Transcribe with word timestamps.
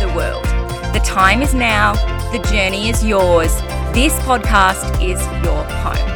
the 0.00 0.08
world. 0.14 0.44
The 0.94 1.00
time 1.04 1.42
is 1.42 1.52
now, 1.52 1.92
the 2.32 2.38
journey 2.50 2.88
is 2.88 3.04
yours. 3.04 3.54
This 3.92 4.18
podcast 4.20 4.94
is 5.04 5.20
your 5.44 5.62
home. 5.84 6.10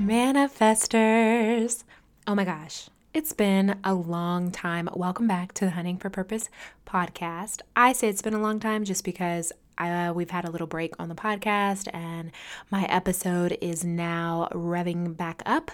Manifestors. 0.00 1.84
Oh 2.26 2.34
my 2.34 2.44
gosh, 2.44 2.88
it's 3.12 3.34
been 3.34 3.78
a 3.84 3.92
long 3.92 4.50
time. 4.50 4.88
Welcome 4.94 5.28
back 5.28 5.52
to 5.54 5.66
the 5.66 5.72
Hunting 5.72 5.98
for 5.98 6.08
Purpose 6.08 6.48
podcast. 6.86 7.60
I 7.76 7.92
say 7.92 8.08
it's 8.08 8.22
been 8.22 8.32
a 8.32 8.40
long 8.40 8.60
time 8.60 8.84
just 8.84 9.04
because 9.04 9.52
uh, 9.76 10.14
we've 10.16 10.30
had 10.30 10.46
a 10.46 10.50
little 10.50 10.66
break 10.66 10.94
on 10.98 11.10
the 11.10 11.14
podcast 11.14 11.86
and 11.92 12.30
my 12.70 12.84
episode 12.84 13.58
is 13.60 13.84
now 13.84 14.48
revving 14.52 15.18
back 15.18 15.42
up. 15.44 15.70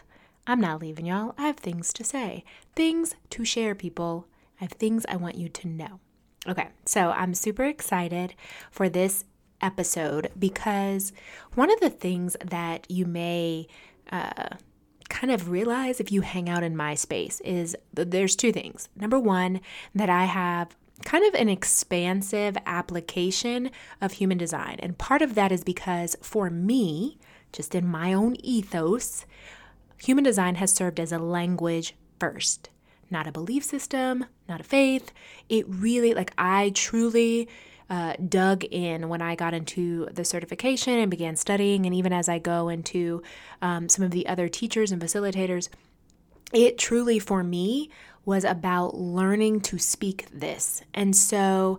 I'm 0.49 0.61
not 0.63 0.81
leaving 0.81 1.05
y'all. 1.05 1.35
I 1.37 1.43
have 1.43 1.59
things 1.59 1.93
to 1.93 2.03
say, 2.03 2.43
things 2.75 3.15
to 3.29 3.45
share, 3.45 3.75
people. 3.75 4.27
I 4.59 4.65
have 4.65 4.73
things 4.73 5.05
I 5.07 5.17
want 5.17 5.35
you 5.35 5.51
to 5.51 5.69
know. 5.69 6.01
Okay, 6.49 6.69
so 6.87 7.11
I'm 7.11 7.35
super 7.35 7.65
excited 7.65 8.35
for 8.71 8.89
this 8.89 9.27
episode 9.61 10.31
because 10.39 11.13
one 11.55 11.71
of 11.71 11.81
the 11.81 11.91
things 11.91 12.35
that 12.43 12.91
you 12.91 13.05
may 13.05 13.67
uh, 14.11 14.57
kind 15.11 15.31
of 15.31 15.51
realize 15.51 16.01
if 16.01 16.11
you 16.11 16.23
hang 16.23 16.49
out 16.49 16.63
in 16.63 16.75
my 16.75 16.95
space 16.95 17.41
is 17.41 17.77
there's 17.93 18.35
two 18.35 18.51
things. 18.51 18.89
Number 18.97 19.19
one, 19.19 19.61
that 19.95 20.09
I 20.09 20.25
have 20.25 20.75
kind 21.05 21.27
of 21.27 21.35
an 21.35 21.51
expansive 21.51 22.57
application 22.65 23.71
of 24.01 24.13
human 24.13 24.39
design. 24.39 24.79
And 24.79 24.97
part 24.97 25.21
of 25.21 25.35
that 25.35 25.53
is 25.53 25.63
because 25.63 26.17
for 26.23 26.49
me, 26.49 27.19
just 27.53 27.75
in 27.75 27.87
my 27.87 28.15
own 28.15 28.37
ethos, 28.43 29.27
human 30.03 30.25
design 30.25 30.57
has 30.57 30.73
served 30.73 31.01
as 31.01 31.13
a 31.13 31.19
language 31.19 31.95
first, 32.19 32.71
not 33.11 33.27
a 33.27 33.33
belief 33.33 33.65
system, 33.65 34.25
not 34.49 34.61
a 34.61 34.65
faith. 34.65 35.13
It 35.49 35.67
really, 35.69 36.15
like, 36.15 36.33
I 36.39 36.71
truly 36.75 37.49
uh, 37.91 38.15
dug 38.29 38.65
in 38.65 39.09
when 39.09 39.23
I 39.23 39.35
got 39.35 39.55
into 39.55 40.07
the 40.13 40.25
certification 40.25 40.95
and 40.95 41.11
began 41.11 41.37
studying, 41.37 41.87
and 41.87 41.95
even 41.95 42.13
as 42.13 42.29
I 42.29 42.39
go 42.39 42.69
into 42.69 43.23
um, 43.63 43.89
some 43.89 44.05
of 44.05 44.11
the 44.11 44.27
other 44.27 44.49
teachers 44.49 44.93
and 44.93 45.01
facilitators, 45.01 45.69
it 46.53 46.79
truly 46.79 47.19
for 47.19 47.43
me 47.43 47.91
was 48.25 48.45
about 48.45 48.95
learning 48.95 49.61
to 49.63 49.79
speak 49.79 50.27
this. 50.33 50.83
And 50.93 51.17
so 51.17 51.79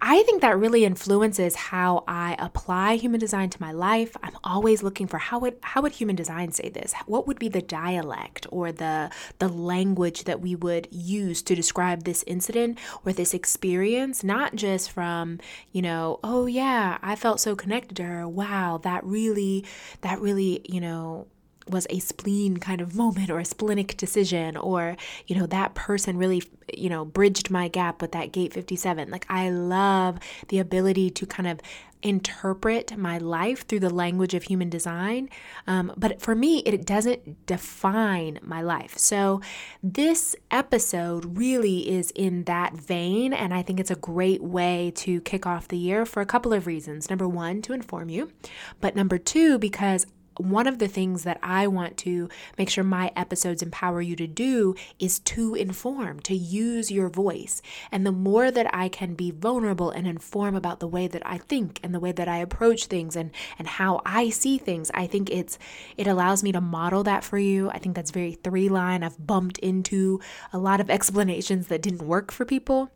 I 0.00 0.22
think 0.22 0.42
that 0.42 0.56
really 0.58 0.84
influences 0.84 1.56
how 1.56 2.04
I 2.06 2.36
apply 2.38 2.94
human 2.96 3.18
design 3.18 3.50
to 3.50 3.60
my 3.60 3.72
life. 3.72 4.16
I'm 4.22 4.36
always 4.44 4.82
looking 4.82 5.08
for 5.08 5.18
how 5.18 5.40
would 5.40 5.56
how 5.62 5.82
would 5.82 5.92
human 5.92 6.14
design 6.14 6.52
say 6.52 6.68
this? 6.68 6.94
What 7.06 7.26
would 7.26 7.38
be 7.38 7.48
the 7.48 7.62
dialect 7.62 8.46
or 8.50 8.70
the 8.70 9.10
the 9.40 9.48
language 9.48 10.24
that 10.24 10.40
we 10.40 10.54
would 10.54 10.86
use 10.92 11.42
to 11.42 11.54
describe 11.56 12.04
this 12.04 12.22
incident 12.28 12.78
or 13.04 13.12
this 13.12 13.34
experience, 13.34 14.22
not 14.22 14.54
just 14.54 14.90
from, 14.90 15.40
you 15.72 15.82
know, 15.82 16.20
oh 16.22 16.46
yeah, 16.46 16.98
I 17.02 17.16
felt 17.16 17.40
so 17.40 17.56
connected 17.56 17.96
to 17.96 18.04
her. 18.04 18.28
Wow, 18.28 18.78
that 18.84 19.04
really 19.04 19.64
that 20.02 20.20
really, 20.20 20.60
you 20.64 20.80
know, 20.80 21.26
was 21.70 21.86
a 21.90 21.98
spleen 21.98 22.56
kind 22.56 22.80
of 22.80 22.94
moment 22.94 23.30
or 23.30 23.38
a 23.38 23.44
splenic 23.44 23.96
decision 23.96 24.56
or 24.56 24.96
you 25.26 25.36
know 25.36 25.46
that 25.46 25.74
person 25.74 26.16
really 26.16 26.42
you 26.74 26.88
know 26.88 27.04
bridged 27.04 27.50
my 27.50 27.68
gap 27.68 28.00
with 28.00 28.12
that 28.12 28.32
gate 28.32 28.52
57 28.52 29.10
like 29.10 29.26
i 29.28 29.50
love 29.50 30.18
the 30.48 30.58
ability 30.58 31.10
to 31.10 31.26
kind 31.26 31.48
of 31.48 31.60
interpret 32.02 32.96
my 32.96 33.18
life 33.18 33.66
through 33.66 33.80
the 33.80 33.90
language 33.90 34.34
of 34.34 34.44
human 34.44 34.70
design 34.70 35.28
um, 35.66 35.92
but 35.96 36.20
for 36.20 36.34
me 36.34 36.58
it 36.60 36.86
doesn't 36.86 37.46
define 37.46 38.38
my 38.42 38.62
life. 38.62 38.96
So 38.96 39.40
this 39.82 40.36
episode 40.50 41.38
really 41.38 41.88
is 41.88 42.10
in 42.12 42.44
that 42.44 42.74
vein 42.74 43.32
and 43.32 43.52
i 43.52 43.62
think 43.62 43.80
it's 43.80 43.90
a 43.90 43.96
great 43.96 44.42
way 44.42 44.92
to 44.96 45.20
kick 45.22 45.46
off 45.46 45.68
the 45.68 45.76
year 45.76 46.06
for 46.06 46.20
a 46.20 46.26
couple 46.26 46.52
of 46.52 46.66
reasons. 46.66 47.10
Number 47.10 47.28
one 47.28 47.62
to 47.62 47.72
inform 47.72 48.08
you 48.08 48.30
but 48.80 48.94
number 48.94 49.18
two 49.18 49.58
because 49.58 50.06
one 50.38 50.66
of 50.66 50.78
the 50.78 50.88
things 50.88 51.24
that 51.24 51.38
I 51.42 51.66
want 51.66 51.96
to 51.98 52.28
make 52.56 52.70
sure 52.70 52.84
my 52.84 53.12
episodes 53.16 53.62
empower 53.62 54.00
you 54.00 54.16
to 54.16 54.26
do 54.26 54.74
is 54.98 55.18
to 55.20 55.54
inform, 55.54 56.20
to 56.20 56.34
use 56.34 56.90
your 56.90 57.08
voice. 57.08 57.60
And 57.92 58.06
the 58.06 58.12
more 58.12 58.50
that 58.50 58.72
I 58.74 58.88
can 58.88 59.14
be 59.14 59.30
vulnerable 59.30 59.90
and 59.90 60.06
inform 60.06 60.54
about 60.54 60.80
the 60.80 60.88
way 60.88 61.06
that 61.08 61.22
I 61.26 61.38
think 61.38 61.80
and 61.82 61.94
the 61.94 62.00
way 62.00 62.12
that 62.12 62.28
I 62.28 62.38
approach 62.38 62.86
things 62.86 63.16
and 63.16 63.30
and 63.58 63.66
how 63.68 64.00
I 64.06 64.30
see 64.30 64.58
things, 64.58 64.90
I 64.94 65.06
think 65.06 65.30
it's 65.30 65.58
it 65.96 66.06
allows 66.06 66.42
me 66.42 66.52
to 66.52 66.60
model 66.60 67.02
that 67.04 67.24
for 67.24 67.38
you. 67.38 67.70
I 67.70 67.78
think 67.78 67.94
that's 67.94 68.10
very 68.10 68.32
three 68.32 68.68
line. 68.68 69.02
I've 69.02 69.26
bumped 69.26 69.58
into 69.58 70.20
a 70.52 70.58
lot 70.58 70.80
of 70.80 70.90
explanations 70.90 71.66
that 71.68 71.82
didn't 71.82 72.02
work 72.02 72.32
for 72.32 72.44
people. 72.44 72.90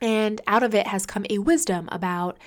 And 0.00 0.40
out 0.46 0.62
of 0.62 0.74
it 0.74 0.88
has 0.88 1.06
come 1.06 1.24
a 1.30 1.38
wisdom 1.38 1.88
about 1.90 2.38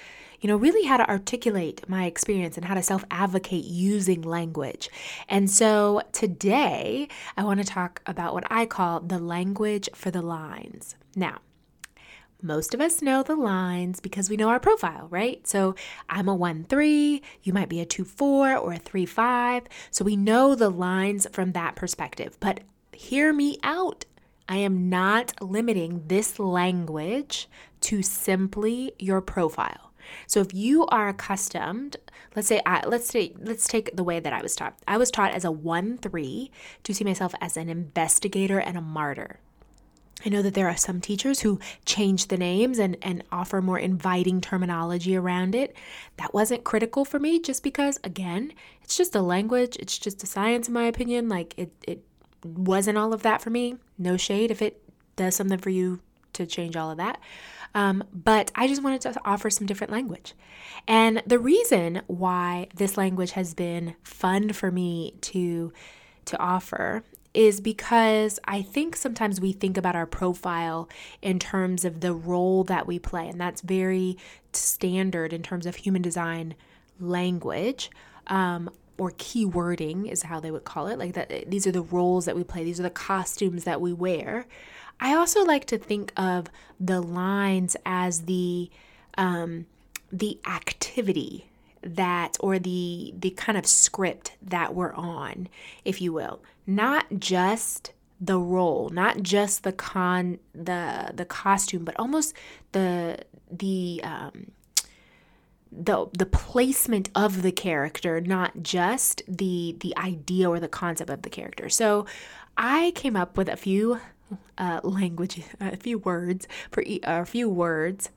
you 0.41 0.47
know, 0.47 0.55
really 0.55 0.85
how 0.85 0.97
to 0.97 1.09
articulate 1.09 1.87
my 1.87 2.05
experience 2.05 2.57
and 2.57 2.65
how 2.65 2.73
to 2.73 2.83
self 2.83 3.03
advocate 3.11 3.65
using 3.65 4.21
language. 4.21 4.89
And 5.27 5.49
so 5.49 6.01
today, 6.11 7.07
I 7.37 7.43
want 7.43 7.59
to 7.59 7.65
talk 7.65 8.01
about 8.05 8.33
what 8.33 8.45
I 8.49 8.65
call 8.65 8.99
the 8.99 9.19
language 9.19 9.89
for 9.93 10.11
the 10.11 10.21
lines. 10.21 10.95
Now, 11.15 11.39
most 12.41 12.73
of 12.73 12.79
us 12.79 13.01
know 13.01 13.21
the 13.21 13.35
lines 13.35 13.99
because 13.99 14.29
we 14.29 14.37
know 14.37 14.47
our 14.47 14.61
profile, 14.61 15.07
right? 15.09 15.45
So 15.45 15.75
I'm 16.09 16.29
a 16.29 16.35
1 16.35 16.65
3, 16.69 17.21
you 17.43 17.53
might 17.53 17.67
be 17.67 17.81
a 17.81 17.85
2 17.85 18.05
4 18.05 18.55
or 18.55 18.73
a 18.73 18.77
3 18.77 19.05
5. 19.05 19.63
So 19.91 20.05
we 20.05 20.15
know 20.15 20.55
the 20.55 20.69
lines 20.69 21.27
from 21.33 21.51
that 21.51 21.75
perspective. 21.75 22.37
But 22.39 22.61
hear 22.93 23.33
me 23.33 23.57
out. 23.63 24.05
I 24.47 24.57
am 24.57 24.89
not 24.89 25.33
limiting 25.41 26.03
this 26.07 26.39
language 26.39 27.47
to 27.81 28.01
simply 28.01 28.93
your 28.97 29.21
profile. 29.21 29.88
So 30.27 30.39
if 30.41 30.53
you 30.53 30.85
are 30.87 31.09
accustomed, 31.09 31.97
let's 32.35 32.47
say 32.47 32.61
I, 32.65 32.85
let's 32.85 33.07
say 33.07 33.33
let's 33.37 33.67
take 33.67 33.95
the 33.95 34.03
way 34.03 34.19
that 34.19 34.33
I 34.33 34.41
was 34.41 34.55
taught. 34.55 34.77
I 34.87 34.97
was 34.97 35.11
taught 35.11 35.33
as 35.33 35.45
a 35.45 35.49
1-3 35.49 36.49
to 36.83 36.93
see 36.93 37.03
myself 37.03 37.33
as 37.41 37.57
an 37.57 37.69
investigator 37.69 38.59
and 38.59 38.77
a 38.77 38.81
martyr. 38.81 39.39
I 40.25 40.29
know 40.29 40.41
that 40.41 40.53
there 40.53 40.67
are 40.67 40.75
some 40.75 40.99
teachers 40.99 41.39
who 41.41 41.59
change 41.85 42.27
the 42.27 42.37
names 42.37 42.77
and, 42.77 42.97
and 43.01 43.23
offer 43.31 43.61
more 43.61 43.79
inviting 43.79 44.41
terminology 44.41 45.15
around 45.15 45.55
it. 45.55 45.75
That 46.17 46.33
wasn't 46.33 46.65
critical 46.65 47.05
for 47.05 47.19
me 47.19 47.39
just 47.39 47.63
because, 47.63 47.99
again, 48.03 48.51
it's 48.83 48.97
just 48.97 49.15
a 49.15 49.21
language, 49.21 49.77
it's 49.79 49.97
just 49.97 50.21
a 50.23 50.27
science, 50.27 50.67
in 50.67 50.73
my 50.73 50.83
opinion. 50.83 51.29
Like, 51.29 51.53
it, 51.57 51.71
it 51.87 52.03
wasn't 52.43 52.97
all 52.97 53.13
of 53.13 53.23
that 53.23 53.41
for 53.41 53.49
me. 53.49 53.77
No 53.97 54.17
shade 54.17 54.51
if 54.51 54.61
it 54.61 54.83
does 55.15 55.35
something 55.35 55.57
for 55.57 55.69
you 55.69 56.01
to 56.33 56.45
change 56.45 56.75
all 56.75 56.91
of 56.91 56.97
that. 56.97 57.19
Um, 57.75 58.03
but 58.11 58.51
I 58.55 58.67
just 58.67 58.83
wanted 58.83 59.01
to 59.01 59.15
offer 59.25 59.49
some 59.49 59.67
different 59.67 59.91
language. 59.91 60.33
And 60.87 61.21
the 61.25 61.39
reason 61.39 62.01
why 62.07 62.67
this 62.75 62.97
language 62.97 63.31
has 63.31 63.53
been 63.53 63.95
fun 64.03 64.53
for 64.53 64.71
me 64.71 65.15
to 65.21 65.71
to 66.25 66.37
offer 66.37 67.03
is 67.33 67.61
because 67.61 68.39
I 68.45 68.61
think 68.61 68.95
sometimes 68.95 69.39
we 69.39 69.51
think 69.51 69.77
about 69.77 69.95
our 69.95 70.05
profile 70.05 70.89
in 71.21 71.39
terms 71.39 71.85
of 71.85 72.01
the 72.01 72.13
role 72.13 72.63
that 72.65 72.87
we 72.87 72.99
play, 72.99 73.27
and 73.27 73.39
that's 73.39 73.61
very 73.61 74.17
standard 74.51 75.31
in 75.31 75.43
terms 75.43 75.65
of 75.65 75.75
human 75.75 76.01
design 76.01 76.55
language. 76.99 77.89
Um, 78.27 78.69
or 78.97 79.11
keywording 79.11 80.11
is 80.11 80.23
how 80.23 80.41
they 80.41 80.51
would 80.51 80.65
call 80.65 80.87
it. 80.87 80.99
Like 80.99 81.13
that, 81.13 81.49
these 81.49 81.65
are 81.65 81.71
the 81.71 81.81
roles 81.81 82.25
that 82.25 82.35
we 82.35 82.43
play. 82.43 82.65
These 82.65 82.79
are 82.79 82.83
the 82.83 82.89
costumes 82.89 83.63
that 83.63 83.79
we 83.79 83.93
wear. 83.93 84.45
I 84.99 85.15
also 85.15 85.43
like 85.43 85.65
to 85.65 85.77
think 85.77 86.11
of 86.17 86.47
the 86.79 87.01
lines 87.01 87.75
as 87.85 88.23
the 88.23 88.69
um, 89.17 89.65
the 90.11 90.39
activity 90.45 91.49
that 91.81 92.37
or 92.39 92.59
the 92.59 93.13
the 93.17 93.31
kind 93.31 93.57
of 93.57 93.65
script 93.65 94.33
that 94.41 94.75
we're 94.75 94.93
on, 94.93 95.47
if 95.85 96.01
you 96.01 96.13
will. 96.13 96.41
Not 96.67 97.05
just 97.19 97.93
the 98.19 98.37
role, 98.37 98.89
not 98.89 99.23
just 99.23 99.63
the 99.63 99.71
con 99.71 100.39
the 100.53 101.11
the 101.13 101.25
costume, 101.25 101.85
but 101.85 101.95
almost 101.97 102.33
the 102.73 103.19
the 103.51 104.01
um 104.03 104.51
the 105.71 106.07
the 106.17 106.25
placement 106.25 107.09
of 107.15 107.41
the 107.41 107.51
character, 107.51 108.19
not 108.19 108.61
just 108.61 109.21
the 109.27 109.77
the 109.79 109.95
idea 109.97 110.49
or 110.49 110.59
the 110.59 110.67
concept 110.67 111.09
of 111.09 111.21
the 111.21 111.29
character. 111.29 111.69
So 111.69 112.05
I 112.57 112.91
came 112.95 113.15
up 113.15 113.37
with 113.37 113.47
a 113.47 113.55
few 113.55 113.99
uh, 114.57 114.79
language, 114.83 115.41
a 115.59 115.77
few 115.77 115.99
words 115.99 116.47
for 116.71 116.83
e- 116.83 117.01
a 117.03 117.25
few 117.25 117.49
words 117.49 118.09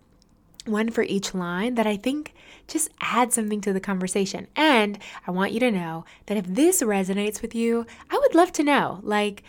one 0.64 0.90
for 0.90 1.02
each 1.02 1.34
line 1.34 1.74
that 1.74 1.86
I 1.86 1.96
think 1.96 2.34
just 2.68 2.88
add 3.00 3.32
something 3.32 3.60
to 3.62 3.72
the 3.72 3.80
conversation. 3.80 4.46
And 4.54 4.98
I 5.26 5.30
want 5.30 5.52
you 5.52 5.60
to 5.60 5.70
know 5.70 6.04
that 6.26 6.36
if 6.36 6.46
this 6.46 6.82
resonates 6.82 7.42
with 7.42 7.54
you, 7.54 7.86
I 8.10 8.18
would 8.18 8.34
love 8.34 8.52
to 8.52 8.62
know. 8.62 9.00
Like, 9.02 9.42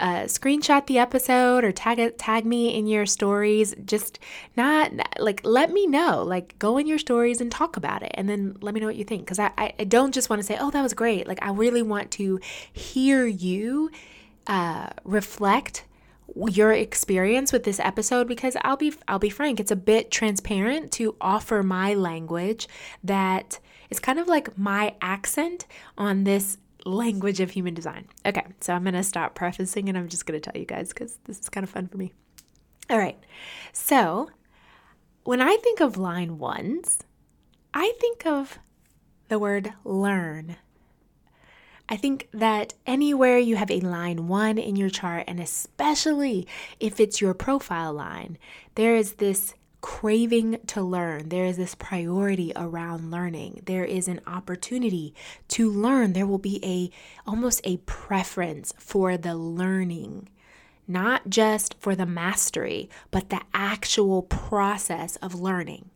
uh, 0.00 0.22
screenshot 0.22 0.86
the 0.86 0.98
episode 0.98 1.64
or 1.64 1.72
tag 1.72 2.16
tag 2.16 2.46
me 2.46 2.74
in 2.74 2.86
your 2.86 3.04
stories. 3.04 3.74
Just 3.84 4.18
not 4.56 4.90
like 5.18 5.42
let 5.44 5.70
me 5.70 5.86
know. 5.86 6.22
Like 6.22 6.58
go 6.58 6.78
in 6.78 6.86
your 6.86 6.98
stories 6.98 7.40
and 7.40 7.52
talk 7.52 7.76
about 7.76 8.02
it, 8.02 8.10
and 8.14 8.28
then 8.28 8.56
let 8.62 8.72
me 8.72 8.80
know 8.80 8.86
what 8.86 8.96
you 8.96 9.04
think. 9.04 9.22
Because 9.22 9.38
I, 9.38 9.52
I 9.58 9.84
don't 9.84 10.12
just 10.12 10.30
want 10.30 10.40
to 10.40 10.46
say, 10.46 10.56
oh, 10.58 10.70
that 10.70 10.82
was 10.82 10.94
great. 10.94 11.28
Like 11.28 11.42
I 11.42 11.50
really 11.50 11.82
want 11.82 12.10
to 12.12 12.40
hear 12.72 13.26
you 13.26 13.90
uh, 14.46 14.88
reflect 15.04 15.84
your 16.34 16.72
experience 16.72 17.52
with 17.52 17.64
this 17.64 17.80
episode 17.80 18.28
because 18.28 18.56
I'll 18.62 18.76
be 18.76 18.92
I'll 19.08 19.18
be 19.18 19.30
frank, 19.30 19.60
it's 19.60 19.70
a 19.70 19.76
bit 19.76 20.10
transparent 20.10 20.92
to 20.92 21.16
offer 21.20 21.62
my 21.62 21.94
language 21.94 22.68
that 23.04 23.58
is 23.90 24.00
kind 24.00 24.18
of 24.18 24.28
like 24.28 24.56
my 24.56 24.94
accent 25.00 25.66
on 25.98 26.24
this 26.24 26.58
language 26.84 27.40
of 27.40 27.50
human 27.50 27.74
design. 27.74 28.08
Okay, 28.24 28.44
so 28.60 28.72
I'm 28.72 28.82
going 28.82 28.94
to 28.94 29.02
stop 29.02 29.34
prefacing 29.34 29.88
and 29.88 29.96
I'm 29.96 30.08
just 30.08 30.26
going 30.26 30.40
to 30.40 30.50
tell 30.50 30.58
you 30.58 30.66
guys 30.66 30.92
cuz 30.92 31.18
this 31.24 31.38
is 31.38 31.48
kind 31.48 31.64
of 31.64 31.70
fun 31.70 31.86
for 31.86 31.96
me. 31.96 32.12
All 32.90 32.98
right. 32.98 33.18
So, 33.72 34.30
when 35.24 35.40
I 35.40 35.56
think 35.62 35.80
of 35.80 35.96
line 35.96 36.38
ones, 36.38 36.98
I 37.72 37.92
think 38.00 38.26
of 38.26 38.58
the 39.28 39.38
word 39.38 39.72
learn. 39.84 40.56
I 41.92 41.96
think 41.96 42.30
that 42.32 42.72
anywhere 42.86 43.36
you 43.36 43.56
have 43.56 43.70
a 43.70 43.80
line 43.80 44.26
one 44.26 44.56
in 44.56 44.76
your 44.76 44.88
chart, 44.88 45.24
and 45.28 45.38
especially 45.38 46.48
if 46.80 46.98
it's 46.98 47.20
your 47.20 47.34
profile 47.34 47.92
line, 47.92 48.38
there 48.76 48.96
is 48.96 49.16
this 49.16 49.52
craving 49.82 50.60
to 50.68 50.80
learn. 50.80 51.28
There 51.28 51.44
is 51.44 51.58
this 51.58 51.74
priority 51.74 52.50
around 52.56 53.10
learning. 53.10 53.60
There 53.66 53.84
is 53.84 54.08
an 54.08 54.22
opportunity 54.26 55.14
to 55.48 55.70
learn. 55.70 56.14
There 56.14 56.26
will 56.26 56.38
be 56.38 56.64
a 56.64 57.28
almost 57.28 57.60
a 57.64 57.76
preference 57.76 58.72
for 58.78 59.18
the 59.18 59.34
learning. 59.34 60.30
Not 60.88 61.28
just 61.28 61.74
for 61.78 61.94
the 61.94 62.06
mastery, 62.06 62.88
but 63.10 63.28
the 63.28 63.42
actual 63.52 64.22
process 64.22 65.16
of 65.16 65.34
learning. 65.34 65.90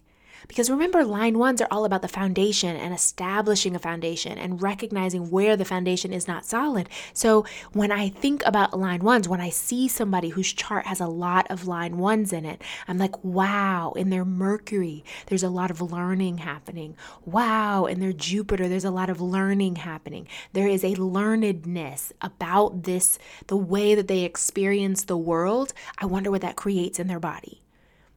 Because 0.48 0.70
remember, 0.70 1.04
line 1.04 1.38
ones 1.38 1.60
are 1.60 1.68
all 1.70 1.84
about 1.84 2.02
the 2.02 2.08
foundation 2.08 2.76
and 2.76 2.94
establishing 2.94 3.74
a 3.74 3.78
foundation 3.78 4.38
and 4.38 4.62
recognizing 4.62 5.30
where 5.30 5.56
the 5.56 5.64
foundation 5.64 6.12
is 6.12 6.28
not 6.28 6.44
solid. 6.44 6.88
So 7.12 7.44
when 7.72 7.90
I 7.90 8.08
think 8.08 8.42
about 8.46 8.78
line 8.78 9.00
ones, 9.00 9.28
when 9.28 9.40
I 9.40 9.50
see 9.50 9.88
somebody 9.88 10.30
whose 10.30 10.52
chart 10.52 10.86
has 10.86 11.00
a 11.00 11.06
lot 11.06 11.46
of 11.50 11.66
line 11.66 11.98
ones 11.98 12.32
in 12.32 12.44
it, 12.44 12.62
I'm 12.86 12.98
like, 12.98 13.22
wow, 13.24 13.92
in 13.96 14.10
their 14.10 14.24
Mercury, 14.24 15.04
there's 15.26 15.42
a 15.42 15.50
lot 15.50 15.70
of 15.70 15.80
learning 15.80 16.38
happening. 16.38 16.96
Wow, 17.24 17.86
in 17.86 18.00
their 18.00 18.12
Jupiter, 18.12 18.68
there's 18.68 18.84
a 18.84 18.90
lot 18.90 19.10
of 19.10 19.20
learning 19.20 19.76
happening. 19.76 20.28
There 20.52 20.68
is 20.68 20.84
a 20.84 20.94
learnedness 20.94 22.12
about 22.20 22.84
this, 22.84 23.18
the 23.48 23.56
way 23.56 23.94
that 23.94 24.08
they 24.08 24.22
experience 24.22 25.04
the 25.04 25.16
world. 25.16 25.72
I 25.98 26.06
wonder 26.06 26.30
what 26.30 26.42
that 26.42 26.56
creates 26.56 26.98
in 26.98 27.08
their 27.08 27.20
body 27.20 27.62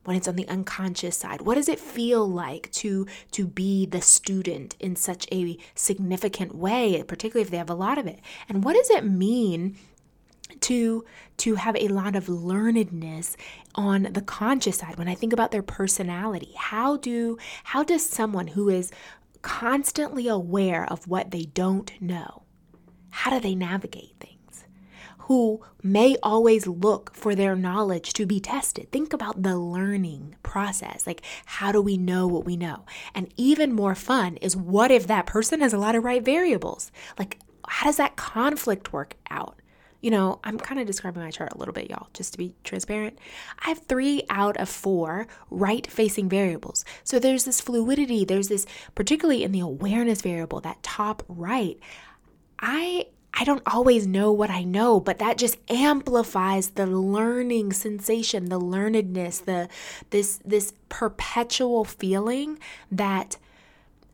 when 0.05 0.15
it's 0.15 0.27
on 0.27 0.35
the 0.35 0.47
unconscious 0.47 1.17
side? 1.17 1.41
What 1.41 1.55
does 1.55 1.69
it 1.69 1.79
feel 1.79 2.27
like 2.27 2.71
to 2.73 3.05
to 3.31 3.47
be 3.47 3.85
the 3.85 4.01
student 4.01 4.75
in 4.79 4.95
such 4.95 5.27
a 5.31 5.57
significant 5.75 6.55
way 6.55 7.03
particularly 7.03 7.43
if 7.43 7.51
they 7.51 7.57
have 7.57 7.69
a 7.69 7.75
lot 7.75 7.97
of 7.97 8.07
it? 8.07 8.19
And 8.47 8.63
what 8.63 8.75
does 8.75 8.89
it 8.89 9.05
mean 9.05 9.77
to 10.61 11.05
to 11.37 11.55
have 11.55 11.75
a 11.75 11.87
lot 11.89 12.15
of 12.15 12.25
learnedness 12.25 13.35
on 13.75 14.03
the 14.11 14.21
conscious 14.21 14.77
side? 14.77 14.97
When 14.97 15.07
i 15.07 15.15
think 15.15 15.33
about 15.33 15.51
their 15.51 15.61
personality 15.61 16.53
how 16.55 16.97
do 16.97 17.37
how 17.63 17.83
does 17.83 18.05
someone 18.07 18.47
who 18.47 18.69
is 18.69 18.91
constantly 19.41 20.27
aware 20.27 20.85
of 20.91 21.07
what 21.07 21.31
they 21.31 21.43
don't 21.43 21.91
know 22.01 22.43
how 23.09 23.31
do 23.31 23.39
they 23.39 23.55
navigate 23.55 24.15
things 24.19 24.38
who 25.29 25.61
may 25.83 26.17
always 26.23 26.65
look 26.65 27.13
for 27.13 27.35
their 27.35 27.55
knowledge 27.55 28.13
to 28.13 28.25
be 28.25 28.39
tested. 28.39 28.91
Think 28.91 29.13
about 29.13 29.43
the 29.43 29.59
learning 29.59 30.35
process. 30.41 31.05
Like, 31.05 31.21
how 31.45 31.71
do 31.71 31.79
we 31.83 31.97
know 31.97 32.25
what 32.25 32.45
we 32.45 32.57
know? 32.57 32.83
And 33.13 33.31
even 33.37 33.71
more 33.71 33.93
fun 33.93 34.37
is 34.37 34.57
what 34.57 34.89
if 34.89 35.05
that 35.05 35.27
person 35.27 35.61
has 35.61 35.71
a 35.71 35.77
lot 35.77 35.93
of 35.93 36.03
right 36.03 36.25
variables? 36.25 36.91
Like, 37.19 37.37
how 37.67 37.85
does 37.85 37.97
that 37.97 38.15
conflict 38.15 38.91
work 38.91 39.17
out? 39.29 39.59
You 40.01 40.09
know, 40.09 40.39
I'm 40.43 40.57
kind 40.57 40.81
of 40.81 40.87
describing 40.87 41.21
my 41.21 41.29
chart 41.29 41.53
a 41.53 41.59
little 41.59 41.75
bit, 41.75 41.91
y'all, 41.91 42.07
just 42.15 42.31
to 42.31 42.39
be 42.39 42.55
transparent. 42.63 43.19
I 43.63 43.69
have 43.69 43.83
three 43.83 44.23
out 44.31 44.57
of 44.57 44.67
four 44.67 45.27
right 45.51 45.85
facing 45.85 46.27
variables. 46.27 46.83
So 47.03 47.19
there's 47.19 47.43
this 47.43 47.61
fluidity, 47.61 48.25
there's 48.25 48.47
this, 48.47 48.65
particularly 48.95 49.43
in 49.43 49.51
the 49.51 49.59
awareness 49.59 50.23
variable, 50.23 50.59
that 50.61 50.81
top 50.81 51.21
right. 51.27 51.77
I 52.57 53.05
I 53.39 53.45
don't 53.45 53.63
always 53.65 54.05
know 54.05 54.33
what 54.33 54.49
I 54.49 54.63
know, 54.63 54.99
but 54.99 55.19
that 55.19 55.37
just 55.37 55.57
amplifies 55.69 56.71
the 56.71 56.85
learning 56.85 57.71
sensation, 57.71 58.49
the 58.49 58.59
learnedness, 58.59 59.45
the 59.45 59.69
this 60.09 60.39
this 60.43 60.73
perpetual 60.89 61.85
feeling 61.85 62.59
that 62.91 63.37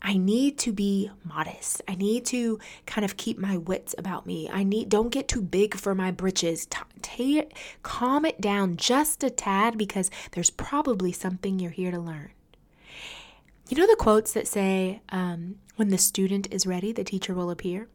I 0.00 0.16
need 0.16 0.58
to 0.58 0.72
be 0.72 1.10
modest. 1.24 1.82
I 1.88 1.96
need 1.96 2.24
to 2.26 2.60
kind 2.86 3.04
of 3.04 3.16
keep 3.16 3.36
my 3.36 3.56
wits 3.56 3.96
about 3.98 4.26
me. 4.26 4.48
I 4.48 4.62
need 4.62 4.88
don't 4.88 5.10
get 5.10 5.26
too 5.26 5.42
big 5.42 5.74
for 5.74 5.92
my 5.92 6.12
britches. 6.12 6.66
T- 6.66 6.78
t- 7.02 7.42
calm 7.82 8.24
it 8.24 8.40
down 8.40 8.76
just 8.76 9.24
a 9.24 9.30
tad 9.30 9.76
because 9.76 10.08
there's 10.32 10.50
probably 10.50 11.10
something 11.10 11.58
you're 11.58 11.72
here 11.72 11.90
to 11.90 11.98
learn. 11.98 12.30
You 13.68 13.76
know 13.76 13.88
the 13.88 13.96
quotes 13.96 14.32
that 14.34 14.46
say, 14.46 15.02
um, 15.08 15.56
"When 15.74 15.88
the 15.88 15.98
student 15.98 16.46
is 16.52 16.64
ready, 16.64 16.92
the 16.92 17.02
teacher 17.02 17.34
will 17.34 17.50
appear." 17.50 17.88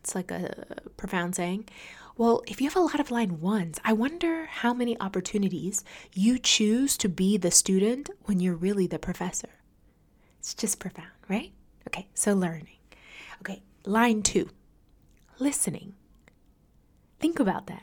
It's 0.00 0.14
like 0.14 0.30
a 0.30 0.64
profound 0.96 1.36
saying. 1.36 1.68
Well, 2.16 2.42
if 2.46 2.60
you 2.60 2.68
have 2.68 2.76
a 2.76 2.80
lot 2.80 3.00
of 3.00 3.10
line 3.10 3.40
ones, 3.40 3.78
I 3.84 3.92
wonder 3.92 4.46
how 4.46 4.74
many 4.74 4.98
opportunities 5.00 5.84
you 6.14 6.38
choose 6.38 6.96
to 6.98 7.08
be 7.08 7.36
the 7.36 7.50
student 7.50 8.10
when 8.24 8.40
you're 8.40 8.54
really 8.54 8.86
the 8.86 8.98
professor. 8.98 9.48
It's 10.38 10.54
just 10.54 10.80
profound, 10.80 11.08
right? 11.28 11.52
Okay, 11.88 12.08
so 12.14 12.34
learning. 12.34 12.78
Okay, 13.40 13.62
line 13.84 14.22
two 14.22 14.50
listening. 15.40 15.94
Think 17.18 17.40
about 17.40 17.66
that. 17.66 17.82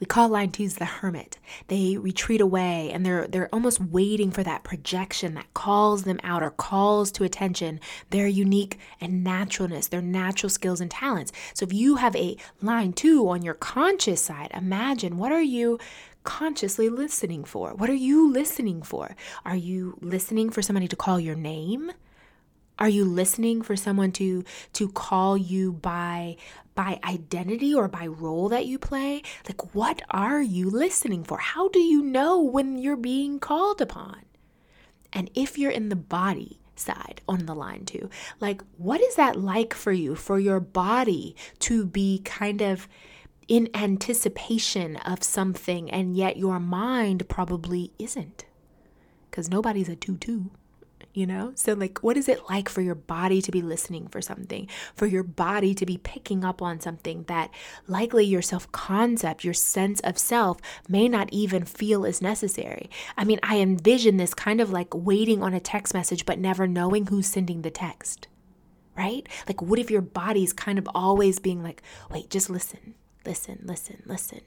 We 0.00 0.06
call 0.06 0.28
line 0.28 0.50
twos 0.50 0.76
the 0.76 0.84
hermit. 0.84 1.38
They 1.68 1.96
retreat 1.96 2.40
away 2.40 2.90
and 2.92 3.04
they're 3.04 3.26
they're 3.26 3.54
almost 3.54 3.80
waiting 3.80 4.30
for 4.30 4.42
that 4.42 4.64
projection 4.64 5.34
that 5.34 5.52
calls 5.54 6.04
them 6.04 6.20
out 6.22 6.42
or 6.42 6.50
calls 6.50 7.10
to 7.12 7.24
attention 7.24 7.80
their 8.10 8.26
unique 8.26 8.78
and 9.00 9.22
naturalness, 9.24 9.88
their 9.88 10.02
natural 10.02 10.50
skills 10.50 10.80
and 10.80 10.90
talents. 10.90 11.32
So 11.54 11.64
if 11.64 11.72
you 11.72 11.96
have 11.96 12.16
a 12.16 12.36
line 12.62 12.92
two 12.92 13.28
on 13.28 13.42
your 13.42 13.54
conscious 13.54 14.22
side, 14.22 14.50
imagine 14.54 15.18
what 15.18 15.32
are 15.32 15.42
you 15.42 15.78
consciously 16.24 16.88
listening 16.88 17.44
for? 17.44 17.72
What 17.74 17.88
are 17.88 17.94
you 17.94 18.30
listening 18.30 18.82
for? 18.82 19.16
Are 19.44 19.56
you 19.56 19.96
listening 20.00 20.50
for 20.50 20.60
somebody 20.60 20.88
to 20.88 20.96
call 20.96 21.20
your 21.20 21.36
name? 21.36 21.92
Are 22.78 22.88
you 22.90 23.06
listening 23.06 23.62
for 23.62 23.74
someone 23.74 24.12
to 24.12 24.44
to 24.74 24.88
call 24.90 25.36
you 25.36 25.72
by 25.72 26.36
by 26.74 27.00
identity 27.04 27.74
or 27.74 27.88
by 27.88 28.06
role 28.06 28.50
that 28.50 28.66
you 28.66 28.78
play? 28.78 29.22
Like 29.48 29.74
what 29.74 30.02
are 30.10 30.42
you 30.42 30.68
listening 30.68 31.24
for? 31.24 31.38
How 31.38 31.68
do 31.68 31.78
you 31.78 32.02
know 32.02 32.40
when 32.40 32.76
you're 32.76 32.96
being 32.96 33.38
called 33.38 33.80
upon? 33.80 34.22
And 35.10 35.30
if 35.34 35.56
you're 35.56 35.70
in 35.70 35.88
the 35.88 35.96
body 35.96 36.60
side 36.74 37.22
on 37.26 37.46
the 37.46 37.54
line 37.54 37.86
too, 37.86 38.10
like 38.40 38.60
what 38.76 39.00
is 39.00 39.14
that 39.14 39.36
like 39.40 39.72
for 39.72 39.92
you 39.92 40.14
for 40.14 40.38
your 40.38 40.60
body 40.60 41.34
to 41.60 41.86
be 41.86 42.20
kind 42.26 42.60
of 42.60 42.86
in 43.48 43.70
anticipation 43.72 44.96
of 44.96 45.22
something 45.22 45.90
and 45.90 46.14
yet 46.14 46.36
your 46.36 46.60
mind 46.60 47.26
probably 47.26 47.92
isn't? 47.98 48.44
Cuz 49.30 49.48
nobody's 49.48 49.88
a 49.88 49.96
2-2 49.96 50.50
you 51.16 51.26
know? 51.26 51.52
So, 51.54 51.72
like, 51.72 52.02
what 52.02 52.18
is 52.18 52.28
it 52.28 52.48
like 52.50 52.68
for 52.68 52.82
your 52.82 52.94
body 52.94 53.40
to 53.40 53.50
be 53.50 53.62
listening 53.62 54.06
for 54.08 54.20
something, 54.20 54.68
for 54.94 55.06
your 55.06 55.22
body 55.22 55.74
to 55.74 55.86
be 55.86 55.96
picking 55.96 56.44
up 56.44 56.60
on 56.60 56.78
something 56.78 57.24
that 57.24 57.50
likely 57.86 58.26
your 58.26 58.42
self 58.42 58.70
concept, 58.70 59.42
your 59.42 59.54
sense 59.54 60.00
of 60.00 60.18
self 60.18 60.58
may 60.88 61.08
not 61.08 61.30
even 61.32 61.64
feel 61.64 62.04
is 62.04 62.20
necessary? 62.20 62.90
I 63.16 63.24
mean, 63.24 63.40
I 63.42 63.60
envision 63.60 64.18
this 64.18 64.34
kind 64.34 64.60
of 64.60 64.70
like 64.70 64.88
waiting 64.92 65.42
on 65.42 65.54
a 65.54 65.60
text 65.60 65.94
message, 65.94 66.26
but 66.26 66.38
never 66.38 66.66
knowing 66.66 67.06
who's 67.06 67.26
sending 67.26 67.62
the 67.62 67.70
text, 67.70 68.28
right? 68.94 69.26
Like, 69.48 69.62
what 69.62 69.78
if 69.78 69.90
your 69.90 70.02
body's 70.02 70.52
kind 70.52 70.78
of 70.78 70.86
always 70.94 71.38
being 71.38 71.62
like, 71.62 71.82
wait, 72.10 72.28
just 72.28 72.50
listen, 72.50 72.94
listen, 73.24 73.60
listen, 73.64 74.02
listen. 74.04 74.42